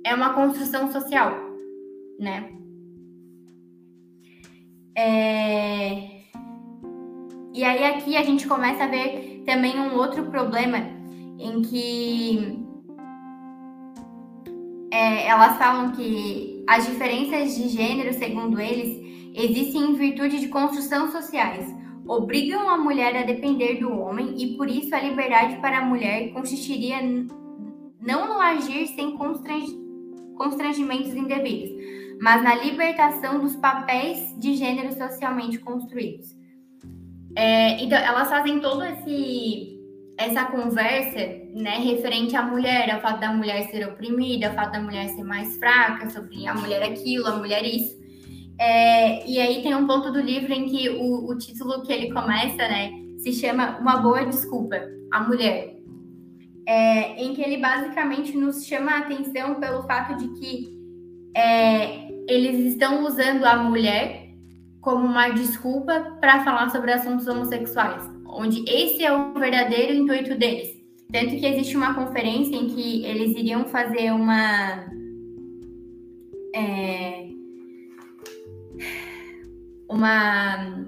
é 0.04 0.14
uma 0.14 0.34
construção 0.34 0.90
social, 0.92 1.36
né? 2.18 2.59
É... 5.00 6.20
E 7.54 7.64
aí 7.64 7.84
aqui 7.84 8.16
a 8.16 8.22
gente 8.22 8.46
começa 8.46 8.84
a 8.84 8.86
ver 8.86 9.42
também 9.46 9.78
um 9.80 9.94
outro 9.94 10.26
problema 10.26 10.78
em 11.38 11.62
que 11.62 12.58
é, 14.90 15.26
elas 15.26 15.56
falam 15.56 15.92
que 15.92 16.62
as 16.68 16.86
diferenças 16.86 17.56
de 17.56 17.68
gênero, 17.68 18.12
segundo 18.12 18.60
eles, 18.60 19.00
existem 19.34 19.90
em 19.90 19.94
virtude 19.94 20.38
de 20.38 20.48
construção 20.48 21.10
sociais, 21.10 21.66
obrigam 22.06 22.68
a 22.68 22.76
mulher 22.76 23.16
a 23.16 23.22
depender 23.22 23.76
do 23.80 23.90
homem 23.90 24.34
e 24.36 24.56
por 24.56 24.68
isso 24.68 24.94
a 24.94 25.00
liberdade 25.00 25.56
para 25.60 25.78
a 25.78 25.84
mulher 25.84 26.30
consistiria 26.32 27.00
não 28.00 28.28
no 28.28 28.40
agir 28.40 28.86
sem 28.88 29.16
constrangimentos 30.36 31.14
indevidos, 31.14 31.70
mas 32.20 32.44
na 32.44 32.54
libertação 32.54 33.40
dos 33.40 33.56
papéis 33.56 34.38
de 34.38 34.54
gênero 34.54 34.92
socialmente 34.92 35.58
construídos. 35.58 36.28
É, 37.34 37.82
então, 37.82 37.98
elas 37.98 38.28
fazem 38.28 38.60
todo 38.60 38.84
esse 38.84 39.78
essa 40.18 40.44
conversa, 40.44 41.16
né, 41.54 41.78
referente 41.78 42.36
à 42.36 42.42
mulher, 42.42 42.90
ao 42.90 43.00
fato 43.00 43.20
da 43.20 43.32
mulher 43.32 43.70
ser 43.70 43.88
oprimida, 43.88 44.48
ao 44.48 44.54
fato 44.54 44.72
da 44.72 44.80
mulher 44.82 45.08
ser 45.08 45.24
mais 45.24 45.56
fraca, 45.56 46.10
sobre 46.10 46.46
a 46.46 46.52
mulher 46.54 46.82
aquilo, 46.82 47.26
a 47.26 47.36
mulher 47.36 47.64
isso. 47.64 47.98
É, 48.58 49.26
e 49.26 49.40
aí 49.40 49.62
tem 49.62 49.74
um 49.74 49.86
ponto 49.86 50.12
do 50.12 50.20
livro 50.20 50.52
em 50.52 50.66
que 50.66 50.90
o, 50.90 51.26
o 51.26 51.38
título 51.38 51.80
que 51.80 51.90
ele 51.90 52.12
começa, 52.12 52.58
né, 52.58 52.90
se 53.16 53.32
chama 53.32 53.78
Uma 53.78 53.96
Boa 53.96 54.26
Desculpa, 54.26 54.76
a 55.10 55.20
Mulher. 55.20 55.74
É, 56.66 57.24
em 57.24 57.32
que 57.32 57.40
ele 57.40 57.56
basicamente 57.56 58.36
nos 58.36 58.66
chama 58.66 58.92
a 58.92 58.98
atenção 58.98 59.54
pelo 59.54 59.84
fato 59.84 60.18
de 60.18 60.28
que 60.38 60.80
é, 61.34 62.09
eles 62.28 62.72
estão 62.72 63.04
usando 63.04 63.44
a 63.44 63.56
mulher 63.56 64.28
como 64.80 65.06
uma 65.06 65.28
desculpa 65.28 66.16
para 66.20 66.44
falar 66.44 66.70
sobre 66.70 66.92
assuntos 66.92 67.26
homossexuais 67.26 68.20
onde 68.32 68.64
esse 68.68 69.04
é 69.04 69.12
o 69.12 69.32
verdadeiro 69.34 69.92
intuito 69.94 70.36
deles. 70.36 70.78
Tanto 71.12 71.36
que 71.36 71.46
existe 71.46 71.76
uma 71.76 71.94
conferência 71.94 72.54
em 72.54 72.68
que 72.68 73.04
eles 73.04 73.36
iriam 73.36 73.64
fazer 73.64 74.12
uma. 74.12 74.86
É, 76.54 77.28
uma 79.88 80.86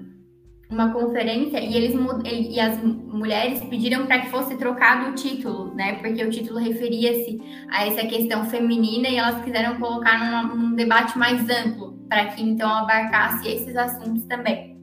uma 0.73 0.91
conferência 0.91 1.59
e 1.59 1.75
eles 1.75 1.93
e 2.25 2.59
as 2.59 2.83
mulheres 2.83 3.61
pediram 3.65 4.05
para 4.05 4.19
que 4.19 4.29
fosse 4.29 4.55
trocado 4.57 5.11
o 5.11 5.15
título, 5.15 5.73
né? 5.75 5.93
Porque 5.95 6.23
o 6.23 6.29
título 6.29 6.59
referia-se 6.59 7.39
a 7.69 7.85
essa 7.87 8.05
questão 8.07 8.45
feminina 8.45 9.07
e 9.07 9.17
elas 9.17 9.43
quiseram 9.43 9.79
colocar 9.79 10.19
num, 10.19 10.55
num 10.55 10.75
debate 10.75 11.17
mais 11.17 11.47
amplo 11.49 11.93
para 12.09 12.25
que 12.25 12.43
então 12.43 12.69
abarcasse 12.69 13.47
esses 13.47 13.75
assuntos 13.75 14.23
também. 14.25 14.77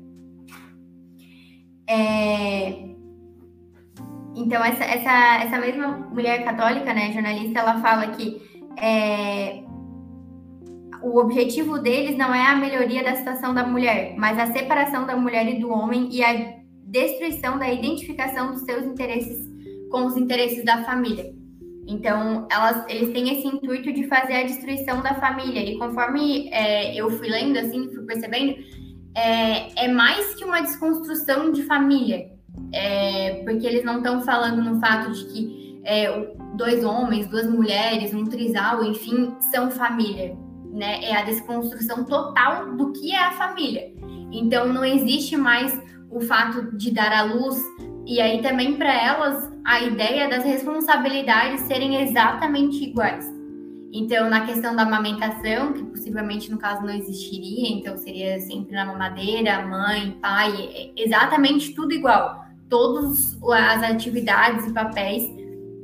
É... 1.88 2.90
Então, 4.36 4.64
essa, 4.64 4.84
essa, 4.84 5.44
essa 5.44 5.58
mesma 5.58 5.88
mulher 5.88 6.44
católica, 6.44 6.94
né, 6.94 7.12
jornalista, 7.12 7.58
ela 7.58 7.80
fala 7.80 8.06
que 8.08 8.40
é... 8.76 9.64
o 11.02 11.18
objetivo 11.18 11.78
deles 11.78 12.16
não 12.16 12.34
é 12.34 12.46
a 12.46 12.56
melhoria 12.56 13.02
da 13.02 13.14
situação 13.14 13.54
da 13.54 13.66
mulher, 13.66 14.14
mas 14.16 14.38
a 14.38 14.46
separação 14.52 15.06
da 15.06 15.16
mulher 15.16 15.48
e 15.48 15.58
do 15.58 15.70
homem 15.70 16.08
e 16.10 16.22
a 16.22 16.60
destruição 16.84 17.58
da 17.58 17.70
identificação 17.70 18.52
dos 18.52 18.62
seus 18.62 18.84
interesses 18.84 19.48
com 19.90 20.06
os 20.06 20.16
interesses 20.16 20.64
da 20.64 20.84
família. 20.84 21.32
Então, 21.86 22.46
elas, 22.50 22.84
eles 22.88 23.12
têm 23.12 23.38
esse 23.38 23.46
intuito 23.48 23.92
de 23.92 24.06
fazer 24.06 24.34
a 24.34 24.42
destruição 24.44 25.02
da 25.02 25.14
família. 25.14 25.60
E 25.60 25.76
conforme 25.76 26.48
é, 26.52 26.94
eu 26.94 27.10
fui 27.10 27.28
lendo, 27.28 27.58
assim, 27.58 27.88
fui 27.92 28.04
percebendo, 28.04 28.54
é, 29.16 29.84
é 29.86 29.88
mais 29.88 30.34
que 30.34 30.44
uma 30.44 30.60
desconstrução 30.60 31.50
de 31.50 31.64
família, 31.64 32.30
é, 32.72 33.42
porque 33.44 33.66
eles 33.66 33.84
não 33.84 33.98
estão 33.98 34.22
falando 34.22 34.62
no 34.62 34.78
fato 34.78 35.10
de 35.10 35.24
que 35.26 35.80
é, 35.84 36.32
dois 36.54 36.84
homens, 36.84 37.26
duas 37.26 37.50
mulheres, 37.50 38.14
um 38.14 38.24
trisal, 38.24 38.84
enfim, 38.84 39.34
são 39.50 39.70
família. 39.70 40.36
Né? 40.72 41.04
É 41.04 41.16
a 41.16 41.22
desconstrução 41.22 42.04
total 42.04 42.76
do 42.76 42.92
que 42.92 43.12
é 43.12 43.18
a 43.18 43.32
família. 43.32 43.92
Então 44.32 44.72
não 44.72 44.84
existe 44.84 45.36
mais 45.36 45.76
o 46.10 46.20
fato 46.20 46.76
de 46.76 46.90
dar 46.90 47.12
à 47.12 47.22
luz 47.22 47.56
e 48.06 48.20
aí 48.20 48.40
também 48.42 48.76
para 48.76 48.92
elas 48.92 49.50
a 49.64 49.82
ideia 49.82 50.28
das 50.28 50.44
responsabilidades 50.44 51.62
serem 51.62 52.02
exatamente 52.02 52.82
iguais. 52.84 53.40
Então, 53.92 54.30
na 54.30 54.46
questão 54.46 54.74
da 54.74 54.82
amamentação, 54.82 55.72
que 55.72 55.82
possivelmente 55.82 56.50
no 56.50 56.58
caso 56.58 56.82
não 56.82 56.94
existiria, 56.94 57.76
então 57.76 57.96
seria 57.96 58.38
sempre 58.40 58.72
na 58.72 58.84
mamadeira, 58.84 59.66
mãe, 59.66 60.16
pai, 60.22 60.52
é 60.72 60.90
exatamente 60.96 61.74
tudo 61.74 61.92
igual. 61.92 62.44
Todas 62.68 63.36
as 63.42 63.82
atividades 63.82 64.66
e 64.66 64.72
papéis 64.72 65.28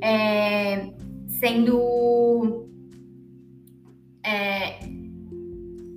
é, 0.01 0.89
sendo 1.27 2.65
é, 4.27 4.79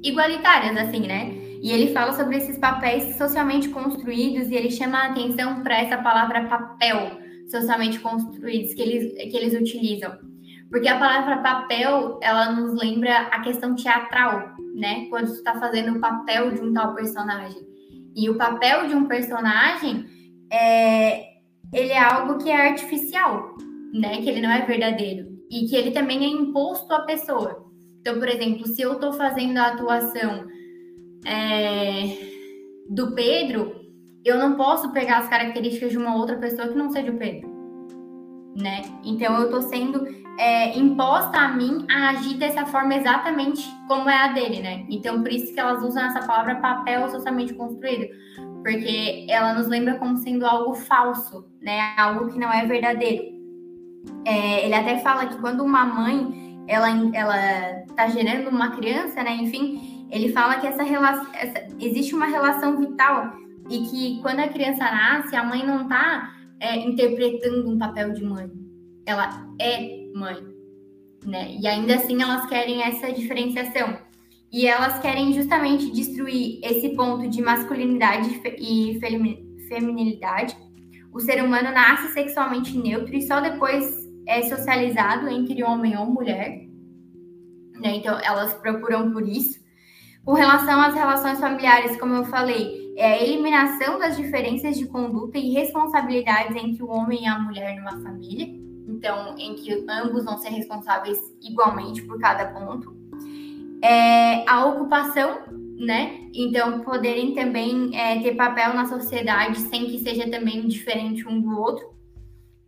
igualitárias, 0.03 0.77
assim, 0.77 1.01
né? 1.01 1.33
E 1.63 1.73
ele 1.73 1.93
fala 1.93 2.13
sobre 2.13 2.37
esses 2.37 2.57
papéis 2.59 3.17
socialmente 3.17 3.69
construídos 3.69 4.49
e 4.49 4.55
ele 4.55 4.71
chama 4.71 4.99
a 4.99 5.07
atenção 5.09 5.63
para 5.63 5.79
essa 5.79 5.99
palavra 5.99 6.47
papel 6.49 7.19
socialmente 7.51 7.99
construídos 7.99 8.73
que 8.73 8.81
eles, 8.81 9.13
que 9.13 9.37
eles 9.37 9.61
utilizam 9.61 10.31
porque 10.71 10.87
a 10.87 10.99
palavra 10.99 11.39
papel, 11.39 12.21
ela 12.23 12.53
nos 12.53 12.81
lembra 12.81 13.23
a 13.33 13.41
questão 13.41 13.75
teatral, 13.75 14.55
né? 14.77 15.07
Quando 15.11 15.27
você 15.27 15.39
está 15.39 15.59
fazendo 15.59 15.97
o 15.97 16.01
papel 16.01 16.53
de 16.53 16.61
um 16.61 16.73
tal 16.73 16.95
personagem. 16.95 17.61
E 18.15 18.31
o 18.31 18.39
papel 18.39 18.87
de 18.87 18.95
um 18.95 19.07
personagem, 19.07 20.07
é, 20.51 21.25
ele 21.73 21.91
é 21.91 21.99
algo 21.99 22.39
que 22.39 22.49
é 22.49 22.69
artificial, 22.69 23.57
né? 23.93 24.23
Que 24.23 24.31
ele 24.31 24.41
não 24.41 24.51
é 24.51 24.65
verdadeiro. 24.65 25.29
E 25.51 25.67
que 25.67 25.75
ele 25.75 25.91
também 25.91 26.25
é 26.25 26.29
imposto 26.29 26.95
à 26.95 27.01
pessoa. 27.01 27.69
Então, 28.01 28.19
por 28.19 28.29
exemplo, 28.29 28.67
se 28.67 28.83
eu 28.83 28.95
estou 28.95 29.13
fazendo 29.13 29.59
a 29.59 29.69
atuação 29.69 30.47
é, 31.27 32.17
do 32.89 33.15
Pedro, 33.15 33.81
eu 34.25 34.39
não 34.39 34.57
posso 34.57 34.93
pegar 34.93 35.19
as 35.19 35.29
características 35.29 35.91
de 35.91 35.99
uma 35.99 36.17
outra 36.17 36.37
pessoa 36.37 36.69
que 36.69 36.77
não 36.77 36.91
seja 36.91 37.11
o 37.11 37.17
Pedro. 37.17 37.49
Né? 38.57 38.83
Então 39.05 39.39
eu 39.39 39.45
estou 39.45 39.63
sendo 39.63 40.05
é, 40.39 40.77
imposta 40.77 41.39
a 41.39 41.49
mim 41.49 41.87
a 41.91 42.11
agir 42.11 42.37
dessa 42.37 42.67
forma 42.67 42.95
exatamente 42.95 43.63
como 43.87 44.09
é 44.09 44.17
a 44.17 44.29
dele, 44.29 44.61
né? 44.61 44.87
Então, 44.89 45.23
por 45.23 45.31
isso 45.31 45.53
que 45.53 45.61
elas 45.61 45.85
usam 45.85 46.05
essa 46.05 46.27
palavra 46.27 46.57
papel 46.57 47.09
socialmente 47.11 47.55
construído, 47.55 48.09
porque 48.63 49.27
ela 49.29 49.55
nos 49.55 49.69
lembra 49.69 49.99
como 49.99 50.17
sendo 50.17 50.47
algo 50.47 50.75
falso, 50.75 51.47
né? 51.61 51.95
Algo 51.97 52.29
que 52.29 52.39
não 52.39 52.53
é 52.53 52.67
verdadeiro. 52.67 53.23
É, 54.25 54.65
ele 54.65 54.75
até 54.75 54.99
fala 54.99 55.27
que 55.27 55.39
quando 55.41 55.63
uma 55.63 55.85
mãe 55.85 56.50
ela 56.71 56.89
ela 57.13 57.83
está 57.83 58.07
gerando 58.07 58.49
uma 58.49 58.71
criança, 58.71 59.23
né? 59.25 59.35
Enfim, 59.35 60.07
ele 60.09 60.33
fala 60.33 60.61
que 60.61 60.67
essa 60.69 60.85
relação 60.85 61.27
essa, 61.35 61.67
existe 61.81 62.15
uma 62.15 62.27
relação 62.27 62.79
vital 62.79 63.33
e 63.69 63.81
que 63.81 64.23
quando 64.23 64.39
a 64.39 64.49
criança 64.49 64.85
nasce, 64.85 65.35
a 65.35 65.43
mãe 65.43 65.67
não 65.67 65.83
está 65.83 66.33
é, 66.61 66.77
interpretando 66.77 67.69
um 67.69 67.77
papel 67.77 68.13
de 68.13 68.25
mãe, 68.25 68.49
ela 69.05 69.45
é 69.61 70.09
mãe, 70.15 70.37
né? 71.27 71.57
E 71.61 71.67
ainda 71.67 71.97
assim 71.97 72.23
elas 72.23 72.47
querem 72.47 72.83
essa 72.83 73.13
diferenciação. 73.13 73.99
E 74.53 74.67
elas 74.67 74.99
querem 75.01 75.33
justamente 75.33 75.91
destruir 75.93 76.61
esse 76.63 76.91
ponto 76.91 77.29
de 77.29 77.41
masculinidade 77.41 78.41
e 78.59 78.99
feminilidade. 79.69 80.57
O 81.13 81.21
ser 81.21 81.43
humano 81.43 81.71
nasce 81.73 82.13
sexualmente 82.13 82.77
neutro 82.77 83.15
e 83.15 83.23
só 83.23 83.41
depois 83.41 84.10
é 84.31 84.43
socializado 84.43 85.29
entre 85.29 85.63
homem 85.63 85.97
ou 85.97 86.07
mulher. 86.07 86.67
Né? 87.81 87.97
Então, 87.97 88.19
elas 88.23 88.55
procuram 88.55 89.11
por 89.13 89.27
isso. 89.27 89.59
Com 90.25 90.35
relação 90.35 90.81
às 90.81 90.95
relações 90.95 91.41
familiares, 91.41 91.99
como 91.99 92.15
eu 92.15 92.25
falei, 92.25 92.95
é 92.97 93.15
a 93.15 93.23
eliminação 93.23 93.99
das 93.99 94.17
diferenças 94.17 94.77
de 94.77 94.87
conduta 94.87 95.39
e 95.39 95.53
responsabilidades 95.53 96.57
entre 96.57 96.83
o 96.83 96.89
homem 96.89 97.25
e 97.25 97.27
a 97.27 97.39
mulher 97.39 97.77
numa 97.77 98.01
família 98.03 98.61
então 98.91 99.35
em 99.39 99.55
que 99.55 99.85
ambos 99.89 100.25
vão 100.25 100.37
ser 100.37 100.51
responsáveis 100.51 101.19
igualmente 101.41 102.03
por 102.03 102.19
cada 102.19 102.47
ponto. 102.47 102.95
É, 103.83 104.49
a 104.49 104.67
ocupação, 104.67 105.39
né? 105.79 106.29
Então 106.35 106.81
poderem 106.81 107.33
também 107.35 107.97
é, 107.97 108.21
ter 108.21 108.35
papel 108.35 108.75
na 108.75 108.87
sociedade 108.87 109.59
sem 109.61 109.87
que 109.87 109.99
seja 110.01 110.29
também 110.29 110.67
diferente 110.69 111.27
um 111.27 111.41
do 111.41 111.59
outro. 111.59 111.89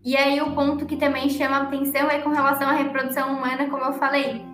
E 0.05 0.17
aí 0.17 0.41
o 0.41 0.53
ponto 0.53 0.85
que 0.85 0.97
também 0.97 1.31
chama 1.31 1.59
atenção 1.59 2.11
é 2.11 2.19
com 2.21 2.31
relação 2.31 2.69
à 2.69 2.73
reprodução 2.73 3.37
humana, 3.37 3.69
como 3.69 3.85
eu 3.85 3.93
falei. 3.93 4.45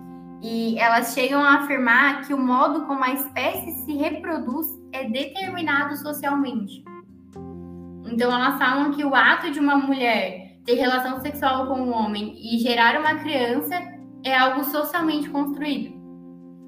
E 0.41 0.77
elas 0.77 1.13
chegam 1.13 1.43
a 1.43 1.55
afirmar 1.55 2.21
que 2.25 2.33
o 2.33 2.37
modo 2.37 2.85
como 2.85 3.03
a 3.03 3.13
espécie 3.13 3.71
se 3.83 3.93
reproduz 3.93 4.67
é 4.91 5.09
determinado 5.09 5.97
socialmente. 5.97 6.83
Então 8.05 8.31
elas 8.31 8.57
falam 8.57 8.91
que 8.91 9.03
o 9.03 9.13
ato 9.13 9.51
de 9.51 9.59
uma 9.59 9.75
mulher 9.75 10.57
ter 10.65 10.75
relação 10.75 11.19
sexual 11.19 11.67
com 11.67 11.81
um 11.81 11.93
homem 11.93 12.35
e 12.37 12.59
gerar 12.59 12.99
uma 12.99 13.15
criança 13.15 13.75
é 14.23 14.37
algo 14.37 14.63
socialmente 14.63 15.29
construído. 15.29 15.97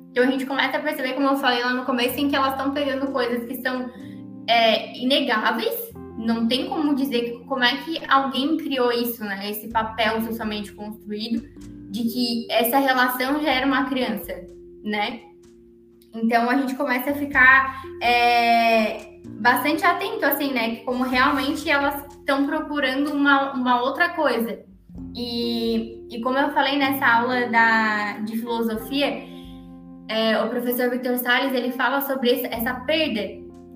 Então 0.10 0.24
a 0.24 0.28
gente 0.28 0.46
começa 0.46 0.78
a 0.78 0.82
perceber, 0.82 1.14
como 1.14 1.28
eu 1.28 1.38
falei 1.38 1.64
lá 1.64 1.74
no 1.74 1.86
começo, 1.86 2.20
em 2.20 2.30
que 2.30 2.36
elas 2.36 2.52
estão 2.52 2.72
pegando 2.72 3.12
coisas 3.12 3.46
que 3.46 3.62
são 3.62 3.90
é, 4.48 4.98
inegáveis, 4.98 5.91
não 6.22 6.48
tem 6.48 6.68
como 6.68 6.96
dizer 6.96 7.42
como 7.48 7.64
é 7.64 7.78
que 7.78 8.00
alguém 8.08 8.58
criou 8.58 8.92
isso, 8.92 9.24
né? 9.24 9.50
Esse 9.50 9.68
papel 9.70 10.22
socialmente 10.22 10.72
construído 10.72 11.42
de 11.90 12.04
que 12.04 12.48
essa 12.52 12.78
relação 12.78 13.42
já 13.42 13.52
era 13.52 13.66
uma 13.66 13.86
criança, 13.86 14.34
né? 14.84 15.22
Então 16.14 16.50
a 16.50 16.58
gente 16.58 16.76
começa 16.76 17.12
a 17.12 17.16
ficar 17.16 17.82
é, 18.02 19.20
bastante 19.40 19.84
atento, 19.84 20.26
assim, 20.26 20.54
né? 20.54 20.78
Como 20.78 21.04
realmente 21.04 21.70
elas 21.70 22.06
estão 22.12 22.46
procurando 22.46 23.12
uma, 23.14 23.54
uma 23.54 23.82
outra 23.82 24.10
coisa. 24.10 24.60
E, 25.16 26.06
e 26.10 26.22
como 26.22 26.38
eu 26.38 26.52
falei 26.52 26.78
nessa 26.78 27.06
aula 27.06 27.48
da, 27.48 28.20
de 28.20 28.38
filosofia, 28.38 29.24
é, 30.08 30.40
o 30.42 30.50
professor 30.50 30.90
Victor 30.90 31.18
Salles 31.18 31.54
ele 31.54 31.72
fala 31.72 32.02
sobre 32.02 32.46
essa 32.46 32.76
perda, 32.82 33.22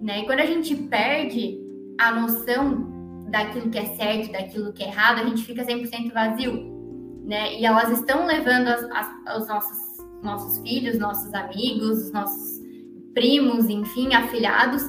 né? 0.01 0.19
E 0.19 0.25
quando 0.25 0.41
a 0.41 0.45
gente 0.45 0.75
perde 0.75 1.64
a 1.99 2.11
noção 2.11 2.93
daquilo 3.29 3.69
que 3.69 3.77
é 3.77 3.85
certo, 3.95 4.31
daquilo 4.31 4.73
que 4.73 4.83
é 4.83 4.87
errado, 4.87 5.19
a 5.19 5.25
gente 5.25 5.43
fica 5.43 5.65
100% 5.65 6.13
vazio, 6.13 6.53
né? 7.23 7.59
E 7.59 7.65
elas 7.65 7.91
estão 7.91 8.25
levando 8.25 8.67
as, 8.67 8.83
as, 8.91 9.41
os 9.41 9.47
nossos, 9.47 9.77
nossos 10.23 10.59
filhos, 10.59 10.97
nossos 10.97 11.33
amigos, 11.33 12.11
nossos 12.11 12.61
primos, 13.13 13.69
enfim, 13.69 14.13
afilhados, 14.13 14.83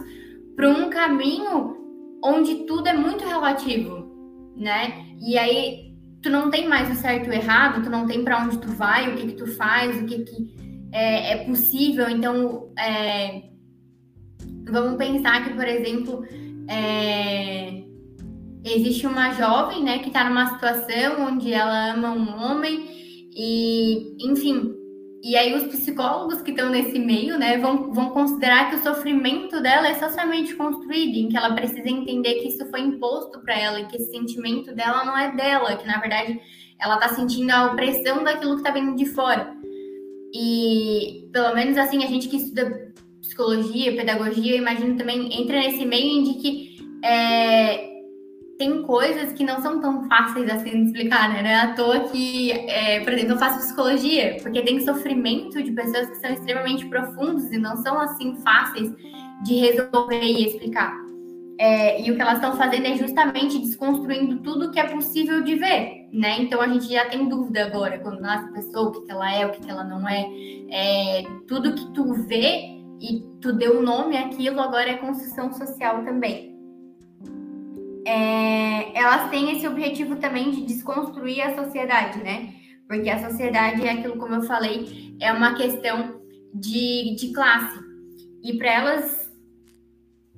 para 0.55 0.69
um 0.69 0.90
caminho 0.90 1.77
onde 2.23 2.66
tudo 2.66 2.88
é 2.88 2.92
muito 2.92 3.25
relativo, 3.25 4.53
né? 4.57 5.07
E 5.21 5.38
aí 5.38 5.87
tu 6.23 6.31
não 6.31 6.51
tem 6.51 6.69
mais 6.69 6.90
o 6.90 7.01
certo 7.01 7.27
e 7.27 7.31
o 7.31 7.33
errado, 7.33 7.83
tu 7.83 7.90
não 7.90 8.07
tem 8.07 8.25
para 8.25 8.42
onde 8.42 8.59
tu 8.59 8.69
vai, 8.69 9.12
o 9.12 9.16
que 9.16 9.29
que 9.29 9.35
tu 9.35 9.47
faz, 9.47 10.03
o 10.03 10.07
que 10.07 10.25
que 10.25 10.55
é, 10.92 11.33
é 11.33 11.45
possível. 11.45 12.09
Então, 12.09 12.73
é, 12.79 13.45
vamos 14.69 14.97
pensar 14.97 15.45
que, 15.45 15.55
por 15.55 15.66
exemplo, 15.66 16.25
é, 16.69 17.83
existe 18.65 19.07
uma 19.07 19.33
jovem, 19.33 19.83
né, 19.83 19.99
que 19.99 20.09
está 20.09 20.29
numa 20.29 20.47
situação 20.55 21.27
onde 21.27 21.53
ela 21.53 21.93
ama 21.93 22.11
um 22.11 22.43
homem 22.43 22.87
e, 23.35 24.17
enfim, 24.21 24.75
e 25.23 25.37
aí 25.37 25.55
os 25.55 25.65
psicólogos 25.65 26.41
que 26.41 26.51
estão 26.51 26.71
nesse 26.71 26.99
meio, 26.99 27.39
né, 27.39 27.59
vão, 27.59 27.93
vão 27.93 28.11
considerar 28.11 28.71
que 28.71 28.77
o 28.77 28.83
sofrimento 28.83 29.61
dela 29.61 29.89
é 29.89 29.95
socialmente 29.95 30.55
construído, 30.55 31.17
em 31.17 31.29
que 31.29 31.37
ela 31.37 31.55
precisa 31.55 31.89
entender 31.89 32.35
que 32.35 32.49
isso 32.49 32.65
foi 32.71 32.81
imposto 32.81 33.41
para 33.41 33.59
ela 33.59 33.81
e 33.81 33.87
que 33.87 33.97
esse 33.97 34.11
sentimento 34.11 34.75
dela 34.75 35.05
não 35.05 35.19
é 35.19 35.35
dela, 35.35 35.77
que 35.77 35.87
na 35.87 35.99
verdade 35.99 36.41
ela 36.81 36.95
está 36.95 37.09
sentindo 37.09 37.51
a 37.51 37.73
opressão 37.73 38.23
daquilo 38.23 38.53
que 38.53 38.61
está 38.61 38.71
vindo 38.71 38.95
de 38.95 39.07
fora. 39.07 39.53
E 40.33 41.29
pelo 41.33 41.55
menos 41.55 41.77
assim, 41.77 42.05
a 42.05 42.07
gente 42.07 42.29
que 42.29 42.37
estuda 42.37 42.86
psicologia, 43.27 43.97
pedagogia, 43.97 44.53
eu 44.53 44.59
imagino 44.59 44.97
também 44.97 45.41
entra 45.41 45.59
nesse 45.59 45.85
meio 45.85 46.25
de 46.25 46.35
que 46.35 46.77
é, 47.05 47.97
tem 48.59 48.83
coisas 48.83 49.33
que 49.33 49.45
não 49.45 49.61
são 49.61 49.81
tão 49.81 50.09
fáceis 50.09 50.49
assim 50.49 50.71
de 50.71 50.87
explicar, 50.87 51.29
né? 51.29 51.43
Não 51.43 51.51
é 51.51 51.57
à 51.57 51.75
toa 51.75 52.01
que, 52.09 52.53
é, 52.53 53.01
por 53.01 53.12
exemplo, 53.12 53.35
eu 53.35 53.39
faço 53.39 53.59
psicologia, 53.59 54.39
porque 54.43 54.62
tem 54.62 54.81
sofrimento 54.81 55.62
de 55.62 55.73
pessoas 55.73 56.09
que 56.09 56.17
são 56.17 56.31
extremamente 56.31 56.87
profundos 56.87 57.53
e 57.53 57.59
não 57.59 57.77
são 57.77 57.99
assim 57.99 58.37
fáceis 58.37 58.93
de 59.45 59.55
resolver 59.57 60.23
e 60.23 60.47
explicar. 60.47 60.95
É, 61.59 62.03
e 62.03 62.11
o 62.11 62.17
que 62.17 62.21
elas 62.21 62.35
estão 62.35 62.55
fazendo 62.55 62.87
é 62.87 62.97
justamente 62.97 63.59
desconstruindo 63.59 64.39
tudo 64.43 64.71
que 64.71 64.79
é 64.79 64.85
possível 64.85 65.43
de 65.43 65.55
ver, 65.55 66.07
né? 66.12 66.41
Então 66.41 66.61
a 66.61 66.69
gente 66.69 66.87
já 66.87 67.07
tem 67.07 67.29
dúvida 67.29 67.65
agora 67.65 67.99
quando 67.99 68.21
nasce 68.21 68.49
a 68.49 68.53
pessoa, 68.53 68.89
o 68.89 68.93
que, 68.93 69.01
que 69.03 69.11
ela 69.11 69.33
é, 69.33 69.47
o 69.47 69.51
que, 69.51 69.61
que 69.61 69.71
ela 69.71 69.85
não 69.85 70.07
é. 70.09 70.27
é. 70.71 71.23
Tudo 71.47 71.75
que 71.75 71.93
tu 71.93 72.12
vê 72.27 72.76
e 73.01 73.25
tu 73.41 73.53
deu 73.53 73.83
nome 73.83 74.17
àquilo 74.17 74.61
agora 74.61 74.91
é 74.91 74.97
construção 74.97 75.53
social 75.53 76.05
também 76.05 76.57
é, 78.07 78.97
elas 78.97 79.29
têm 79.31 79.51
esse 79.51 79.67
objetivo 79.67 80.15
também 80.17 80.53
de 80.53 80.65
desconstruir 80.65 81.41
a 81.41 81.57
sociedade, 81.57 82.23
né? 82.23 82.55
Porque 82.87 83.11
a 83.11 83.29
sociedade 83.29 83.85
é 83.85 83.91
aquilo, 83.91 84.17
como 84.17 84.37
eu 84.37 84.43
falei, 84.43 85.17
é 85.21 85.33
uma 85.33 85.55
questão 85.55 86.21
de, 86.55 87.17
de 87.17 87.33
classe. 87.33 87.81
E 88.45 88.57
para 88.57 88.73
elas 88.73 89.27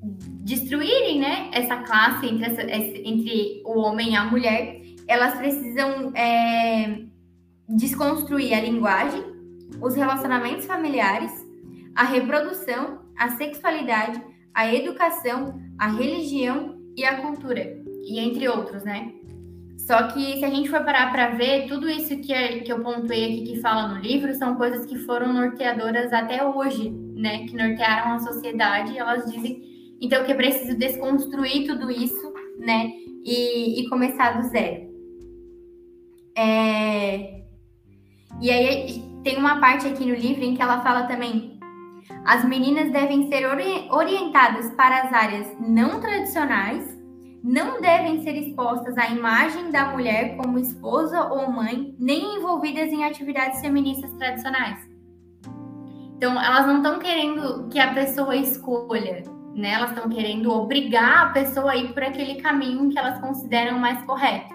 destruírem 0.00 1.20
né, 1.20 1.50
essa 1.52 1.76
classe 1.82 2.26
entre, 2.26 2.46
essa, 2.46 2.62
entre 2.62 3.62
o 3.66 3.80
homem 3.80 4.12
e 4.12 4.16
a 4.16 4.24
mulher, 4.24 4.80
elas 5.06 5.34
precisam 5.34 6.10
é, 6.16 7.02
desconstruir 7.68 8.54
a 8.54 8.60
linguagem, 8.62 9.22
os 9.82 9.94
relacionamentos 9.94 10.64
familiares, 10.64 11.37
a 11.98 12.04
reprodução, 12.04 13.00
a 13.18 13.30
sexualidade, 13.30 14.22
a 14.54 14.72
educação, 14.72 15.60
a 15.76 15.88
religião 15.88 16.78
e 16.96 17.04
a 17.04 17.20
cultura, 17.20 17.82
e 18.04 18.20
entre 18.20 18.48
outros, 18.48 18.84
né? 18.84 19.12
Só 19.78 20.06
que 20.06 20.38
se 20.38 20.44
a 20.44 20.48
gente 20.48 20.70
for 20.70 20.84
parar 20.84 21.10
para 21.10 21.30
ver, 21.30 21.66
tudo 21.66 21.90
isso 21.90 22.16
que, 22.20 22.32
é, 22.32 22.60
que 22.60 22.72
eu 22.72 22.80
pontuei 22.84 23.24
aqui 23.24 23.42
que 23.52 23.60
fala 23.60 23.88
no 23.88 24.00
livro 24.00 24.32
são 24.34 24.54
coisas 24.54 24.86
que 24.86 24.96
foram 24.96 25.32
norteadoras 25.32 26.12
até 26.12 26.44
hoje, 26.46 26.88
né? 26.88 27.44
Que 27.46 27.56
nortearam 27.56 28.12
a 28.12 28.18
sociedade. 28.20 28.96
Elas 28.96 29.28
dizem, 29.32 29.60
então, 30.00 30.24
que 30.24 30.30
é 30.30 30.36
preciso 30.36 30.78
desconstruir 30.78 31.66
tudo 31.66 31.90
isso, 31.90 32.32
né? 32.60 32.92
E, 33.24 33.80
e 33.80 33.88
começar 33.88 34.40
do 34.40 34.48
zero. 34.48 34.88
É... 36.36 37.42
E 38.40 38.50
aí 38.52 39.02
tem 39.24 39.36
uma 39.36 39.58
parte 39.58 39.88
aqui 39.88 40.04
no 40.04 40.14
livro 40.14 40.44
em 40.44 40.54
que 40.54 40.62
ela 40.62 40.80
fala 40.80 41.08
também 41.08 41.57
as 42.24 42.44
meninas 42.44 42.90
devem 42.92 43.28
ser 43.28 43.46
ori 43.46 43.88
orientadas 43.90 44.70
para 44.72 45.02
as 45.02 45.12
áreas 45.12 45.56
não 45.60 46.00
tradicionais, 46.00 46.98
não 47.42 47.80
devem 47.80 48.22
ser 48.22 48.36
expostas 48.36 48.98
à 48.98 49.08
imagem 49.08 49.70
da 49.70 49.90
mulher 49.90 50.36
como 50.36 50.58
esposa 50.58 51.24
ou 51.28 51.50
mãe, 51.50 51.94
nem 51.98 52.36
envolvidas 52.36 52.88
em 52.90 53.04
atividades 53.04 53.60
feministas 53.60 54.12
tradicionais. 54.14 54.88
Então, 56.16 56.40
elas 56.40 56.66
não 56.66 56.78
estão 56.78 56.98
querendo 56.98 57.68
que 57.68 57.78
a 57.78 57.94
pessoa 57.94 58.34
escolha, 58.34 59.22
né? 59.54 59.70
Elas 59.70 59.90
estão 59.90 60.08
querendo 60.08 60.50
obrigar 60.52 61.26
a 61.26 61.30
pessoa 61.30 61.72
a 61.72 61.76
ir 61.76 61.92
por 61.94 62.02
aquele 62.02 62.42
caminho 62.42 62.90
que 62.90 62.98
elas 62.98 63.20
consideram 63.20 63.78
mais 63.78 64.02
correto. 64.04 64.52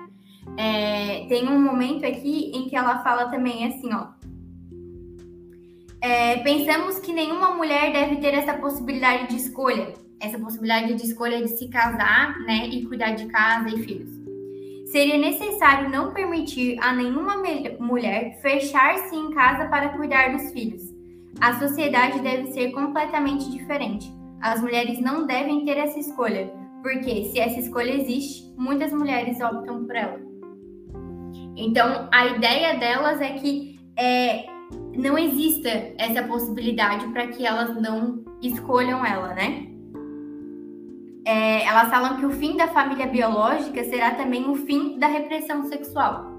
É, 0.58 1.26
tem 1.30 1.48
um 1.48 1.62
momento 1.62 2.06
aqui 2.06 2.52
em 2.54 2.68
que 2.68 2.76
ela 2.76 3.00
fala 3.00 3.30
também 3.30 3.66
assim, 3.66 3.94
ó. 3.94 4.08
É, 6.04 6.36
pensamos 6.39 7.00
que 7.00 7.13
nenhuma 7.13 7.52
mulher 7.52 7.94
deve 7.94 8.18
ter 8.18 8.34
essa 8.34 8.56
possibilidade 8.56 9.30
de 9.30 9.38
escolha, 9.38 9.94
essa 10.20 10.38
possibilidade 10.38 10.96
de 10.96 11.06
escolha 11.06 11.42
de 11.42 11.48
se 11.48 11.70
casar, 11.70 12.38
né, 12.42 12.68
e 12.68 12.86
cuidar 12.86 13.12
de 13.12 13.26
casa 13.28 13.70
e 13.70 13.82
filhos. 13.84 14.10
Seria 14.92 15.18
necessário 15.18 15.89
não 15.89 16.12
permitir 16.12 16.78
a 16.82 16.92
nenhuma 16.92 17.42
mulher 17.80 18.38
fechar-se 18.42 19.16
em 19.16 19.32
casa 19.32 19.70
para 19.70 19.98
cuidar 19.98 20.34
dos 20.34 20.52
filhos. 20.52 20.84
A 21.39 21.58
sociedade 21.58 22.20
deve 22.20 22.52
ser 22.52 22.72
completamente 22.72 23.50
diferente. 23.50 24.13
As 24.42 24.60
mulheres 24.60 25.00
não 25.00 25.26
devem 25.26 25.63
ter 25.63 25.78
essa 25.78 25.98
escolha, 25.98 26.52
porque 26.82 27.32
se 27.32 27.39
essa 27.39 27.62
escolha 27.62 27.94
existe, 27.94 28.54
muitas 28.58 28.92
mulheres 28.92 29.39
optam 29.39 29.86
por 29.86 29.96
ela. 29.96 30.20
Então, 31.56 32.10
a 32.12 32.26
ideia 32.26 32.78
delas 32.78 33.22
é 33.22 33.30
que 33.36 33.80
é, 33.98 34.53
não 34.95 35.17
exista 35.17 35.69
essa 35.97 36.23
possibilidade 36.23 37.08
para 37.08 37.27
que 37.27 37.45
elas 37.45 37.75
não 37.82 38.23
escolham 38.41 39.06
ela, 39.06 39.34
né? 39.34 39.67
É, 41.25 41.65
elas 41.65 41.89
falam 41.89 42.17
que 42.17 42.25
o 42.25 42.32
fim 42.32 42.58
da 42.58 42.67
família 42.67 43.08
biológica 43.08 43.84
será 43.86 44.12
também 44.12 44.47
o 44.49 44.56
fim 44.56 44.99
da 44.99 45.08
repressão 45.08 45.63
sexual. 45.63 46.32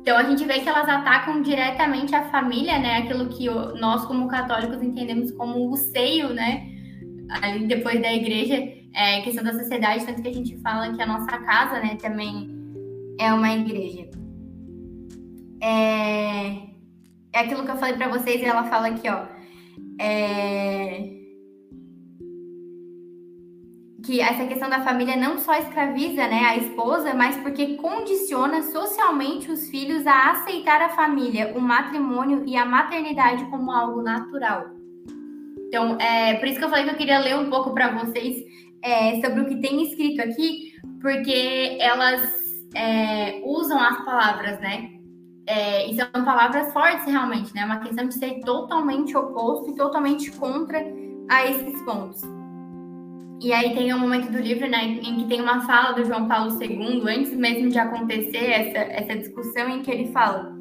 Então 0.00 0.16
a 0.16 0.22
gente 0.22 0.44
vê 0.44 0.60
que 0.60 0.68
elas 0.68 0.88
atacam 0.88 1.42
diretamente 1.42 2.14
a 2.14 2.30
família, 2.30 2.78
né? 2.78 2.98
Aquilo 2.98 3.28
que 3.28 3.46
nós 3.78 4.04
como 4.06 4.28
católicos 4.28 4.82
entendemos 4.82 5.30
como 5.32 5.70
o 5.70 5.76
seio, 5.76 6.32
né? 6.32 6.66
Ali 7.42 7.66
depois 7.66 8.00
da 8.00 8.12
igreja, 8.12 8.56
é, 8.94 9.20
questão 9.20 9.44
da 9.44 9.52
sociedade, 9.52 10.04
tanto 10.06 10.22
que 10.22 10.28
a 10.28 10.32
gente 10.32 10.56
fala 10.58 10.92
que 10.92 11.02
a 11.02 11.06
nossa 11.06 11.38
casa, 11.38 11.78
né, 11.80 11.96
também 12.00 12.50
é 13.18 13.32
uma 13.32 13.52
igreja. 13.52 14.08
É, 15.62 16.69
é 17.32 17.40
aquilo 17.40 17.64
que 17.64 17.70
eu 17.70 17.76
falei 17.76 17.94
para 17.94 18.08
vocês 18.08 18.40
e 18.40 18.44
ela 18.44 18.64
fala 18.64 18.88
aqui, 18.88 19.08
ó. 19.08 19.26
É... 20.00 21.18
Que 24.04 24.20
essa 24.20 24.46
questão 24.46 24.68
da 24.68 24.82
família 24.82 25.16
não 25.16 25.38
só 25.38 25.54
escraviza 25.54 26.26
né, 26.26 26.40
a 26.46 26.56
esposa, 26.56 27.14
mas 27.14 27.36
porque 27.36 27.76
condiciona 27.76 28.62
socialmente 28.62 29.50
os 29.50 29.68
filhos 29.68 30.06
a 30.06 30.30
aceitar 30.30 30.80
a 30.80 30.88
família, 30.88 31.52
o 31.54 31.60
matrimônio 31.60 32.42
e 32.46 32.56
a 32.56 32.64
maternidade 32.64 33.44
como 33.46 33.70
algo 33.70 34.02
natural. 34.02 34.70
Então, 35.68 35.96
é 36.00 36.34
por 36.34 36.48
isso 36.48 36.58
que 36.58 36.64
eu 36.64 36.70
falei 36.70 36.84
que 36.84 36.90
eu 36.90 36.96
queria 36.96 37.20
ler 37.20 37.36
um 37.36 37.48
pouco 37.48 37.72
para 37.72 37.92
vocês 37.92 38.42
é, 38.82 39.20
sobre 39.20 39.42
o 39.42 39.46
que 39.46 39.60
tem 39.60 39.82
escrito 39.82 40.20
aqui, 40.22 40.72
porque 41.00 41.76
elas 41.78 42.20
é, 42.74 43.40
usam 43.44 43.78
as 43.78 44.04
palavras, 44.04 44.58
né? 44.60 44.99
É, 45.52 45.90
e 45.90 45.96
são 45.96 46.06
palavras 46.24 46.72
fortes 46.72 47.04
realmente, 47.06 47.52
né? 47.52 47.64
Uma 47.64 47.80
questão 47.80 48.06
de 48.06 48.14
ser 48.14 48.38
totalmente 48.44 49.16
oposto 49.16 49.68
e 49.68 49.74
totalmente 49.74 50.30
contra 50.30 50.78
a 51.28 51.44
esses 51.44 51.82
pontos. 51.82 52.22
E 53.42 53.52
aí 53.52 53.74
tem 53.74 53.92
um 53.92 53.98
momento 53.98 54.30
do 54.30 54.38
livro, 54.38 54.70
né, 54.70 54.84
em 54.84 55.16
que 55.16 55.24
tem 55.26 55.40
uma 55.40 55.66
fala 55.66 55.92
do 55.92 56.04
João 56.04 56.28
Paulo 56.28 56.56
II, 56.62 57.02
antes 57.08 57.32
mesmo 57.34 57.68
de 57.68 57.80
acontecer 57.80 58.48
essa, 58.48 58.78
essa 58.78 59.16
discussão, 59.18 59.68
em 59.68 59.82
que 59.82 59.90
ele 59.90 60.12
fala: 60.12 60.56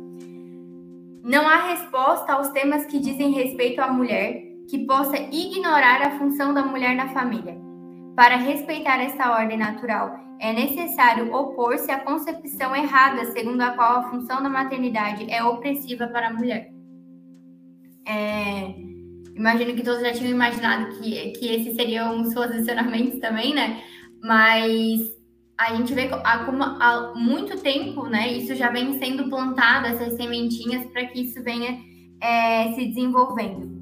Não 1.23 1.47
há 1.47 1.67
resposta 1.67 2.33
aos 2.33 2.49
temas 2.49 2.85
que 2.85 2.97
dizem 2.97 3.29
respeito 3.31 3.79
à 3.81 3.93
mulher 3.93 4.41
que 4.67 4.87
possa 4.87 5.17
ignorar 5.17 6.01
a 6.01 6.17
função 6.17 6.51
da 6.51 6.63
mulher 6.63 6.95
na 6.95 7.09
família. 7.09 7.68
Para 8.19 8.35
respeitar 8.35 9.01
esta 9.01 9.31
ordem 9.31 9.57
natural, 9.57 10.19
é 10.41 10.51
necessário 10.51 11.33
opor-se 11.33 11.89
à 11.89 12.01
concepção 12.01 12.75
errada 12.75 13.31
segundo 13.31 13.61
a 13.61 13.71
qual 13.71 13.99
a 13.99 14.09
função 14.09 14.43
da 14.43 14.49
maternidade 14.49 15.25
é 15.31 15.41
opressiva 15.41 16.05
para 16.05 16.27
a 16.27 16.33
mulher. 16.33 16.69
É, 18.05 18.75
imagino 19.37 19.73
que 19.73 19.83
todos 19.83 20.01
já 20.01 20.11
tinham 20.11 20.31
imaginado 20.31 20.97
que, 20.97 21.29
que 21.29 21.47
esses 21.47 21.77
seriam 21.77 22.19
os 22.19 22.33
posicionamentos 22.33 23.21
também, 23.21 23.55
né? 23.55 23.81
Mas 24.21 24.99
a 25.57 25.73
gente 25.75 25.93
vê 25.93 26.09
como 26.45 26.61
há 26.61 27.13
muito 27.15 27.57
tempo, 27.61 28.05
né? 28.07 28.33
Isso 28.33 28.53
já 28.53 28.69
vem 28.69 28.99
sendo 28.99 29.29
plantado, 29.29 29.87
essas 29.87 30.15
sementinhas, 30.15 30.85
para 30.87 31.05
que 31.05 31.21
isso 31.21 31.41
venha 31.41 31.79
é, 32.21 32.73
se 32.73 32.85
desenvolvendo. 32.85 33.79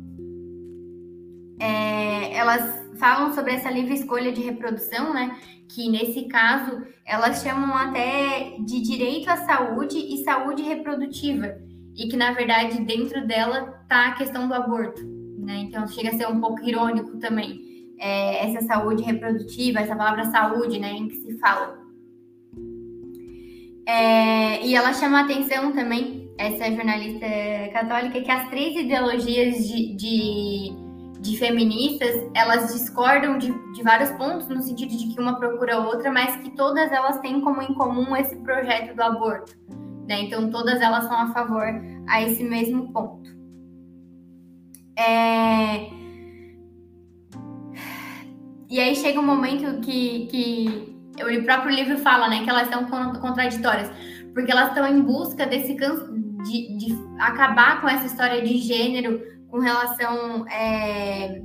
É, 1.60 2.38
elas 2.38 2.87
falam 2.97 3.33
sobre 3.33 3.53
essa 3.53 3.69
livre 3.69 3.93
escolha 3.93 4.31
de 4.31 4.41
reprodução, 4.41 5.13
né? 5.13 5.38
Que 5.69 5.89
nesse 5.89 6.27
caso 6.27 6.83
elas 7.05 7.41
chamam 7.41 7.75
até 7.75 8.55
de 8.60 8.81
direito 8.81 9.29
à 9.29 9.38
saúde 9.38 9.97
e 9.97 10.23
saúde 10.23 10.63
reprodutiva, 10.63 11.57
e 11.95 12.07
que 12.07 12.17
na 12.17 12.31
verdade 12.31 12.81
dentro 12.81 13.25
dela 13.25 13.83
tá 13.88 14.07
a 14.07 14.13
questão 14.13 14.47
do 14.47 14.53
aborto, 14.53 15.01
né? 15.39 15.57
Então 15.60 15.88
chega 15.88 16.10
a 16.10 16.13
ser 16.13 16.27
um 16.27 16.39
pouco 16.39 16.63
irônico 16.63 17.17
também 17.17 17.67
é, 17.99 18.45
essa 18.45 18.62
saúde 18.65 19.03
reprodutiva, 19.03 19.79
essa 19.79 19.95
palavra 19.95 20.25
saúde, 20.25 20.79
né? 20.79 20.91
Em 20.93 21.07
que 21.07 21.15
se 21.15 21.38
fala. 21.39 21.77
É, 23.86 24.65
e 24.65 24.75
ela 24.75 24.93
chama 24.93 25.19
a 25.19 25.23
atenção 25.23 25.71
também, 25.71 26.29
essa 26.38 26.69
jornalista 26.69 27.25
católica, 27.71 28.21
que 28.21 28.29
as 28.29 28.49
três 28.49 28.75
ideologias 28.75 29.65
de, 29.65 29.95
de 29.95 30.87
de 31.19 31.38
feministas, 31.38 32.30
elas 32.34 32.73
discordam 32.73 33.38
de, 33.38 33.51
de 33.73 33.84
vários 33.84 34.12
pontos, 34.12 34.47
no 34.47 34.62
sentido 34.62 34.95
de 34.95 35.08
que 35.08 35.19
uma 35.19 35.39
procura 35.39 35.80
outra, 35.80 36.12
mas 36.12 36.36
que 36.38 36.51
todas 36.51 36.91
elas 36.91 37.19
têm 37.19 37.41
como 37.41 37.62
em 37.62 37.73
comum 37.73 38.15
esse 38.15 38.36
projeto 38.38 38.95
do 38.95 39.01
aborto. 39.01 39.53
Né? 40.08 40.21
Então, 40.21 40.49
todas 40.49 40.80
elas 40.82 41.06
são 41.06 41.17
a 41.17 41.34
favor 41.34 41.67
a 42.08 42.21
esse 42.21 42.43
mesmo 42.43 42.91
ponto. 42.93 43.30
É... 44.97 45.89
E 48.69 48.80
aí 48.80 48.95
chega 48.95 49.19
um 49.19 49.25
momento 49.25 49.80
que, 49.82 50.27
que 50.27 50.97
o 51.23 51.43
próprio 51.43 51.73
livro 51.73 51.97
fala 51.99 52.27
né, 52.27 52.43
que 52.43 52.49
elas 52.49 52.67
são 52.67 52.86
contraditórias, 52.86 53.89
porque 54.34 54.51
elas 54.51 54.69
estão 54.69 54.86
em 54.86 55.01
busca 55.01 55.45
desse 55.45 55.73
de, 55.73 56.77
de 56.77 56.95
acabar 57.19 57.82
com 57.82 57.88
essa 57.88 58.06
história 58.06 58.41
de 58.41 58.58
gênero 58.58 59.37
com 59.49 59.60
relação 59.60 60.47
é... 60.47 61.41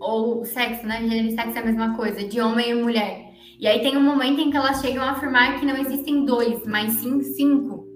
ou 0.00 0.44
sexo, 0.44 0.86
né? 0.86 1.00
Gênero 1.00 1.28
e 1.28 1.34
sexo 1.34 1.56
é 1.56 1.60
a 1.60 1.64
mesma 1.64 1.96
coisa, 1.96 2.26
de 2.26 2.40
homem 2.40 2.70
e 2.70 2.74
mulher. 2.74 3.32
E 3.58 3.66
aí 3.68 3.80
tem 3.80 3.96
um 3.96 4.02
momento 4.02 4.40
em 4.40 4.50
que 4.50 4.56
elas 4.56 4.80
chegam 4.80 5.04
a 5.04 5.12
afirmar 5.12 5.60
que 5.60 5.66
não 5.66 5.76
existem 5.76 6.24
dois, 6.24 6.66
mas 6.66 6.94
sim 6.94 7.22
cinco. 7.22 7.86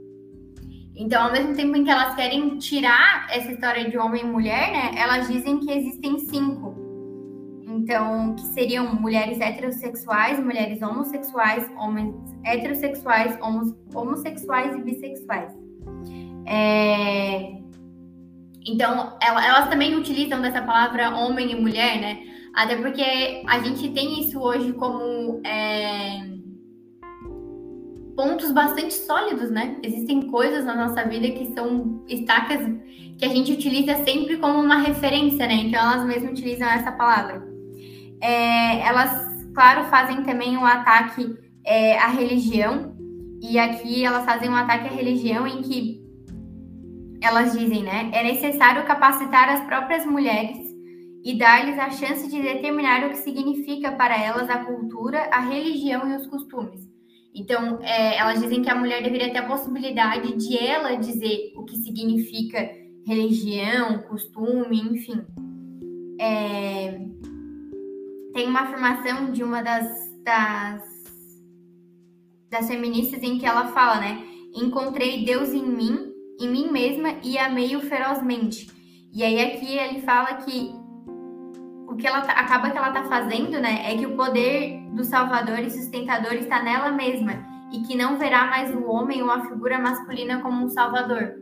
Então, 0.95 1.25
ao 1.25 1.33
mesmo 1.33 1.55
tempo 1.55 1.77
em 1.77 1.85
que 1.85 1.91
elas 1.91 2.15
querem 2.15 2.57
tirar 2.57 3.27
essa 3.31 3.53
história 3.53 3.91
de 3.91 3.99
homem 3.99 4.23
e 4.23 4.27
mulher, 4.27 4.73
né? 4.73 4.93
Elas 4.97 5.29
dizem 5.29 5.59
que 5.59 5.71
existem 5.71 6.19
cinco. 6.21 6.75
Então, 7.67 8.35
que 8.35 8.47
seriam 8.55 8.95
mulheres 8.95 9.39
heterossexuais, 9.39 10.43
mulheres 10.43 10.81
homossexuais, 10.81 11.71
homens 11.77 12.15
heterossexuais, 12.45 13.39
homossexuais 13.93 14.75
e 14.75 14.83
bissexuais. 14.83 15.53
É... 16.47 17.56
Então, 18.67 19.17
elas 19.21 19.69
também 19.69 19.95
utilizam 19.95 20.41
dessa 20.43 20.61
palavra 20.61 21.17
homem 21.17 21.53
e 21.53 21.61
mulher, 21.61 22.01
né? 22.01 22.19
Até 22.53 22.75
porque 22.77 23.43
a 23.47 23.59
gente 23.61 23.91
tem 23.91 24.21
isso 24.21 24.41
hoje 24.41 24.73
como 24.73 25.41
é, 25.47 26.23
pontos 28.17 28.51
bastante 28.51 28.95
sólidos, 28.95 29.51
né? 29.51 29.77
Existem 29.83 30.23
coisas 30.29 30.65
na 30.65 30.75
nossa 30.75 31.05
vida 31.05 31.31
que 31.31 31.53
são 31.55 32.03
estacas 32.09 32.61
que 33.19 33.25
a 33.25 33.29
gente 33.29 33.53
utiliza 33.53 33.95
sempre 34.05 34.37
como 34.39 34.59
uma 34.59 34.79
referência, 34.79 35.47
né? 35.47 35.55
Então, 35.55 35.81
elas 35.81 36.05
mesmas 36.07 36.33
utilizam 36.33 36.69
essa 36.69 36.91
palavra. 36.91 37.47
É, 38.21 38.81
elas, 38.81 39.11
claro, 39.55 39.85
fazem 39.85 40.23
também 40.23 40.57
um 40.57 40.65
ataque 40.65 41.37
é, 41.65 41.99
à 41.99 42.09
religião, 42.09 42.97
e 43.41 43.59
aqui 43.59 44.05
elas 44.05 44.25
fazem 44.25 44.49
um 44.49 44.57
ataque 44.57 44.89
à 44.89 44.93
religião 44.93 45.47
em 45.47 45.63
que 45.63 46.06
elas 47.21 47.59
dizem, 47.59 47.83
né? 47.83 48.11
É 48.13 48.23
necessário 48.23 48.85
capacitar 48.85 49.49
as 49.49 49.61
próprias 49.67 50.05
mulheres 50.05 50.59
e 51.25 51.37
dar-lhes 51.37 51.79
a 51.79 51.91
chance 51.91 52.29
de 52.29 52.41
determinar 52.41 53.07
o 53.07 53.11
que 53.11 53.17
significa 53.17 53.93
para 53.93 54.17
elas 54.17 54.49
a 54.49 54.65
cultura, 54.65 55.29
a 55.33 55.41
religião 55.41 56.09
e 56.09 56.17
os 56.17 56.27
costumes. 56.27 56.89
Então, 57.35 57.81
é, 57.83 58.17
elas 58.17 58.41
dizem 58.41 58.63
que 58.63 58.71
a 58.71 58.75
mulher 58.75 59.03
deveria 59.03 59.31
ter 59.31 59.39
a 59.39 59.47
possibilidade 59.47 60.37
de 60.37 60.57
ela 60.57 60.95
dizer 60.97 61.53
o 61.57 61.65
que 61.65 61.77
significa 61.77 62.71
religião, 63.07 63.99
costume, 64.09 64.81
enfim. 64.81 65.23
É, 66.19 66.99
tem 68.33 68.47
uma 68.47 68.61
afirmação 68.61 69.33
de 69.33 69.43
uma 69.43 69.63
das, 69.63 69.87
das, 70.25 70.83
das 72.51 72.69
feministas 72.69 73.23
em 73.23 73.39
que 73.39 73.47
ela 73.47 73.69
fala, 73.69 74.01
né? 74.01 74.25
Encontrei 74.55 75.25
Deus 75.25 75.53
em 75.53 75.67
mim 75.67 76.06
em 76.41 76.49
mim 76.49 76.71
mesma 76.71 77.15
e 77.23 77.39
amei-o 77.39 77.81
ferozmente. 77.81 78.69
E 79.13 79.23
aí 79.23 79.41
aqui 79.41 79.79
ele 79.79 80.03
fala 80.03 80.35
que 80.35 80.75
o 81.89 81.97
que 81.97 82.07
ela 82.07 82.21
tá, 82.21 82.33
acaba 82.33 82.71
que 82.71 82.77
ela 82.77 82.91
tá 82.91 83.05
fazendo, 83.05 83.59
né, 83.59 83.91
é 83.91 83.97
que 83.97 84.07
o 84.07 84.17
poder 84.17 84.81
do 84.93 85.05
Salvador 85.05 85.61
e 85.61 85.71
sustentador 85.71 86.35
está 86.35 86.63
nela 86.63 86.93
mesma 86.93 87.45
e 87.73 87.81
que 87.81 87.97
não 87.97 88.19
verá 88.19 88.47
mais 88.47 88.75
o 88.75 88.85
homem 88.85 89.23
ou 89.23 89.31
a 89.31 89.41
figura 89.41 89.79
masculina 89.79 90.41
como 90.41 90.65
um 90.65 90.69
Salvador. 90.69 91.35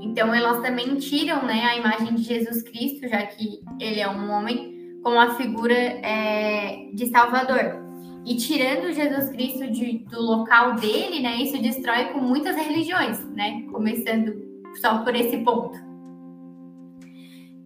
Então 0.00 0.32
elas 0.34 0.60
também 0.60 0.96
tiram, 0.96 1.44
né, 1.44 1.64
a 1.64 1.76
imagem 1.76 2.14
de 2.14 2.22
Jesus 2.22 2.62
Cristo, 2.62 3.08
já 3.08 3.26
que 3.26 3.60
ele 3.80 4.00
é 4.00 4.08
um 4.08 4.30
homem, 4.30 5.00
como 5.02 5.18
a 5.18 5.34
figura 5.34 5.74
é, 5.74 6.90
de 6.94 7.06
Salvador. 7.06 7.81
E 8.24 8.36
tirando 8.36 8.92
Jesus 8.92 9.30
Cristo 9.30 9.68
de, 9.70 9.98
do 10.08 10.22
local 10.22 10.74
dele, 10.76 11.20
né, 11.20 11.42
isso 11.42 11.60
destrói 11.60 12.06
com 12.06 12.20
muitas 12.20 12.56
religiões, 12.56 13.18
né? 13.30 13.62
Começando 13.72 14.32
só 14.80 14.98
por 14.98 15.14
esse 15.14 15.38
ponto. 15.38 15.76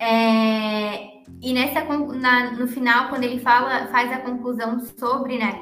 É, 0.01 1.17
e 1.43 1.53
nessa 1.53 1.85
na, 1.85 2.53
no 2.53 2.67
final, 2.67 3.11
quando 3.11 3.25
ele 3.25 3.39
fala, 3.39 3.87
faz 3.89 4.11
a 4.11 4.19
conclusão 4.19 4.81
sobre, 4.81 5.39
né? 5.39 5.61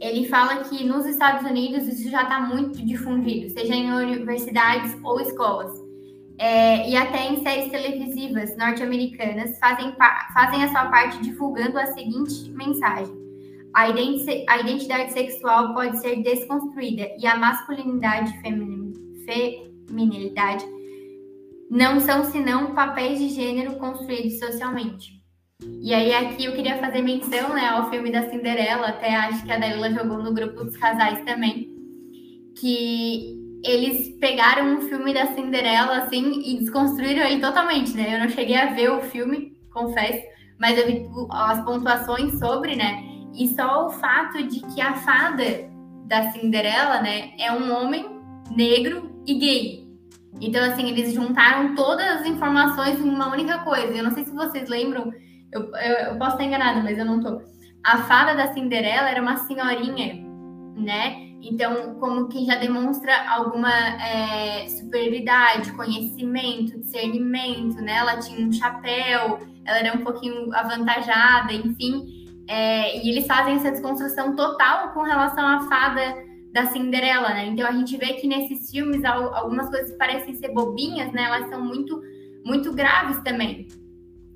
Ele 0.00 0.26
fala 0.26 0.64
que 0.64 0.84
nos 0.84 1.06
Estados 1.06 1.48
Unidos 1.48 1.86
isso 1.86 2.10
já 2.10 2.24
está 2.24 2.40
muito 2.40 2.84
difundido, 2.84 3.48
seja 3.50 3.74
em 3.74 3.92
universidades 3.92 4.96
ou 5.04 5.20
escolas. 5.20 5.72
É, 6.36 6.90
e 6.90 6.96
até 6.96 7.28
em 7.28 7.40
séries 7.44 7.70
televisivas 7.70 8.56
norte-americanas 8.56 9.56
fazem, 9.60 9.94
fazem 10.34 10.64
a 10.64 10.68
sua 10.68 10.86
parte 10.86 11.22
divulgando 11.22 11.78
a 11.78 11.86
seguinte 11.86 12.50
mensagem 12.50 13.21
a, 13.74 13.88
identi 13.88 14.44
a 14.48 14.58
identidade 14.60 15.12
sexual 15.12 15.74
pode 15.74 16.00
ser 16.00 16.22
desconstruída 16.22 17.08
e 17.18 17.26
a 17.26 17.36
masculinidade 17.36 18.32
e 18.44 19.24
feminilidade 19.88 20.64
não 21.70 21.98
são 22.00 22.24
senão 22.24 22.74
papéis 22.74 23.18
de 23.18 23.30
gênero 23.30 23.76
construídos 23.76 24.38
socialmente. 24.38 25.22
E 25.80 25.94
aí 25.94 26.12
aqui 26.12 26.44
eu 26.44 26.52
queria 26.52 26.76
fazer 26.78 27.00
menção 27.00 27.54
né, 27.54 27.68
ao 27.68 27.88
filme 27.88 28.10
da 28.10 28.28
Cinderela, 28.28 28.88
até 28.88 29.14
acho 29.14 29.44
que 29.44 29.52
a 29.52 29.58
Dalila 29.58 29.90
jogou 29.90 30.18
no 30.18 30.34
grupo 30.34 30.64
dos 30.64 30.76
casais 30.76 31.24
também, 31.24 31.70
que 32.58 33.38
eles 33.64 34.10
pegaram 34.20 34.76
um 34.76 34.80
filme 34.82 35.14
da 35.14 35.34
Cinderela 35.34 35.98
assim 35.98 36.42
e 36.44 36.58
desconstruíram 36.58 37.24
ele 37.24 37.40
totalmente, 37.40 37.94
né? 37.94 38.16
Eu 38.16 38.18
não 38.18 38.28
cheguei 38.28 38.56
a 38.56 38.74
ver 38.74 38.90
o 38.90 39.00
filme, 39.02 39.56
confesso, 39.72 40.22
mas 40.58 40.76
eu 40.76 40.86
vi 40.86 41.06
as 41.30 41.64
pontuações 41.64 42.38
sobre, 42.38 42.76
né? 42.76 43.11
E 43.34 43.48
só 43.54 43.86
o 43.86 43.90
fato 43.90 44.42
de 44.42 44.60
que 44.60 44.80
a 44.80 44.94
fada 44.94 45.70
da 46.06 46.30
Cinderela, 46.30 47.00
né, 47.00 47.32
é 47.38 47.50
um 47.52 47.72
homem 47.72 48.20
negro 48.50 49.10
e 49.26 49.34
gay. 49.34 49.82
Então, 50.40 50.62
assim, 50.64 50.88
eles 50.88 51.12
juntaram 51.12 51.74
todas 51.74 52.20
as 52.20 52.26
informações 52.26 52.98
em 53.00 53.08
uma 53.08 53.30
única 53.30 53.58
coisa. 53.58 53.92
Eu 53.92 54.04
não 54.04 54.10
sei 54.10 54.24
se 54.24 54.34
vocês 54.34 54.68
lembram, 54.68 55.12
eu, 55.52 55.62
eu, 55.62 55.94
eu 56.10 56.18
posso 56.18 56.32
estar 56.32 56.44
enganada, 56.44 56.82
mas 56.82 56.98
eu 56.98 57.04
não 57.04 57.20
tô. 57.20 57.40
A 57.84 57.98
fada 58.04 58.34
da 58.34 58.52
Cinderela 58.52 59.10
era 59.10 59.20
uma 59.20 59.36
senhorinha, 59.36 60.24
né? 60.76 61.28
Então, 61.42 61.96
como 61.96 62.28
quem 62.28 62.46
já 62.46 62.54
demonstra 62.54 63.12
alguma 63.28 63.70
é, 63.70 64.68
superioridade, 64.68 65.72
conhecimento, 65.72 66.78
discernimento, 66.78 67.76
né? 67.82 67.96
Ela 67.96 68.18
tinha 68.18 68.46
um 68.46 68.52
chapéu, 68.52 69.40
ela 69.64 69.78
era 69.78 69.96
um 69.96 70.04
pouquinho 70.04 70.54
avantajada, 70.54 71.52
enfim. 71.52 72.21
É, 72.48 72.98
e 72.98 73.08
eles 73.08 73.26
fazem 73.26 73.54
essa 73.54 73.70
desconstrução 73.70 74.34
total 74.34 74.92
com 74.92 75.02
relação 75.02 75.46
à 75.46 75.60
fada 75.68 76.14
da 76.52 76.66
Cinderela, 76.66 77.30
né? 77.30 77.46
Então 77.46 77.66
a 77.66 77.72
gente 77.72 77.96
vê 77.96 78.14
que 78.14 78.26
nesses 78.26 78.70
filmes 78.70 79.04
algumas 79.04 79.70
coisas 79.70 79.90
que 79.90 79.98
parecem 79.98 80.34
ser 80.34 80.52
bobinhas, 80.52 81.12
né? 81.12 81.24
Elas 81.24 81.48
são 81.48 81.64
muito, 81.64 82.00
muito 82.44 82.72
graves 82.72 83.18
também. 83.22 83.68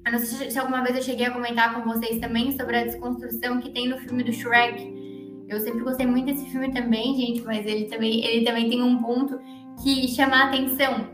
Eu 0.05 0.13
não 0.13 0.19
sei 0.21 0.51
se 0.51 0.59
alguma 0.59 0.83
vez 0.83 0.97
eu 0.97 1.03
cheguei 1.03 1.27
a 1.27 1.33
comentar 1.33 1.75
com 1.75 1.83
vocês 1.83 2.19
também 2.21 2.57
sobre 2.57 2.77
a 2.77 2.85
desconstrução 2.85 3.61
que 3.61 3.71
tem 3.71 3.89
no 3.89 3.99
filme 3.99 4.23
do 4.23 4.33
Shrek 4.33 5.07
eu 5.49 5.61
sempre 5.61 5.85
gostei 5.85 6.07
muito 6.07 6.27
desse 6.27 6.47
filme 6.47 6.73
também, 6.73 7.15
gente, 7.15 7.43
mas 7.43 7.65
ele 7.67 7.85
também, 7.85 8.25
ele 8.25 8.45
também 8.45 8.69
tem 8.69 8.83
um 8.83 9.01
ponto 9.01 9.39
que 9.83 10.09
chama 10.09 10.37
a 10.37 10.45
atenção, 10.49 11.07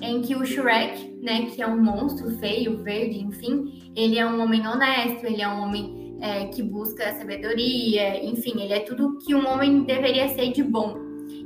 em 0.00 0.22
que 0.22 0.36
o 0.36 0.44
Shrek, 0.44 1.18
né, 1.20 1.46
que 1.46 1.60
é 1.60 1.66
um 1.66 1.82
monstro 1.82 2.30
feio, 2.38 2.76
verde, 2.82 3.18
enfim, 3.20 3.92
ele 3.96 4.18
é 4.18 4.26
um 4.26 4.40
homem 4.40 4.66
honesto, 4.66 5.26
ele 5.26 5.42
é 5.42 5.48
um 5.48 5.62
homem 5.62 6.03
é, 6.24 6.46
que 6.46 6.62
busca 6.62 7.12
sabedoria, 7.12 8.24
enfim, 8.24 8.62
ele 8.62 8.72
é 8.72 8.80
tudo 8.80 9.18
que 9.18 9.34
um 9.34 9.46
homem 9.46 9.82
deveria 9.82 10.26
ser 10.28 10.52
de 10.52 10.62
bom. 10.62 10.96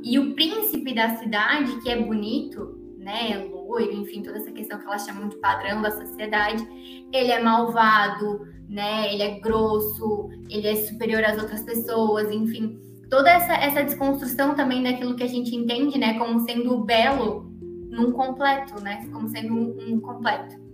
E 0.01 0.17
o 0.17 0.33
príncipe 0.33 0.95
da 0.95 1.17
cidade, 1.17 1.81
que 1.81 1.89
é 1.89 2.01
bonito, 2.01 2.79
né, 2.97 3.45
loiro, 3.51 3.91
enfim, 3.91 4.21
toda 4.21 4.37
essa 4.37 4.53
questão 4.53 4.79
que 4.79 4.85
elas 4.85 5.03
chamam 5.05 5.27
de 5.27 5.35
padrão 5.35 5.81
da 5.81 5.91
sociedade, 5.91 6.65
ele 7.11 7.29
é 7.29 7.43
malvado, 7.43 8.47
né? 8.69 9.13
Ele 9.13 9.21
é 9.21 9.39
grosso, 9.39 10.29
ele 10.49 10.67
é 10.67 10.75
superior 10.77 11.25
às 11.25 11.37
outras 11.37 11.61
pessoas, 11.63 12.31
enfim. 12.31 12.79
Toda 13.09 13.29
essa, 13.29 13.55
essa 13.55 13.83
desconstrução 13.83 14.55
também 14.55 14.81
daquilo 14.81 15.15
que 15.15 15.23
a 15.23 15.27
gente 15.27 15.53
entende, 15.53 15.97
né, 15.97 16.17
como 16.17 16.39
sendo 16.41 16.73
o 16.73 16.85
belo 16.85 17.51
num 17.89 18.13
completo, 18.13 18.81
né? 18.81 19.05
Como 19.11 19.27
sendo 19.27 19.53
um, 19.53 19.93
um 19.93 19.99
completo. 19.99 20.68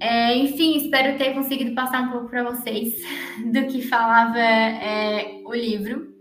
É, 0.00 0.36
enfim, 0.36 0.76
espero 0.76 1.16
ter 1.16 1.32
conseguido 1.32 1.74
passar 1.74 2.02
um 2.02 2.10
pouco 2.10 2.28
para 2.28 2.42
vocês 2.44 2.94
do 3.52 3.66
que 3.66 3.82
falava 3.82 4.38
é, 4.38 5.40
o 5.44 5.54
livro. 5.54 6.14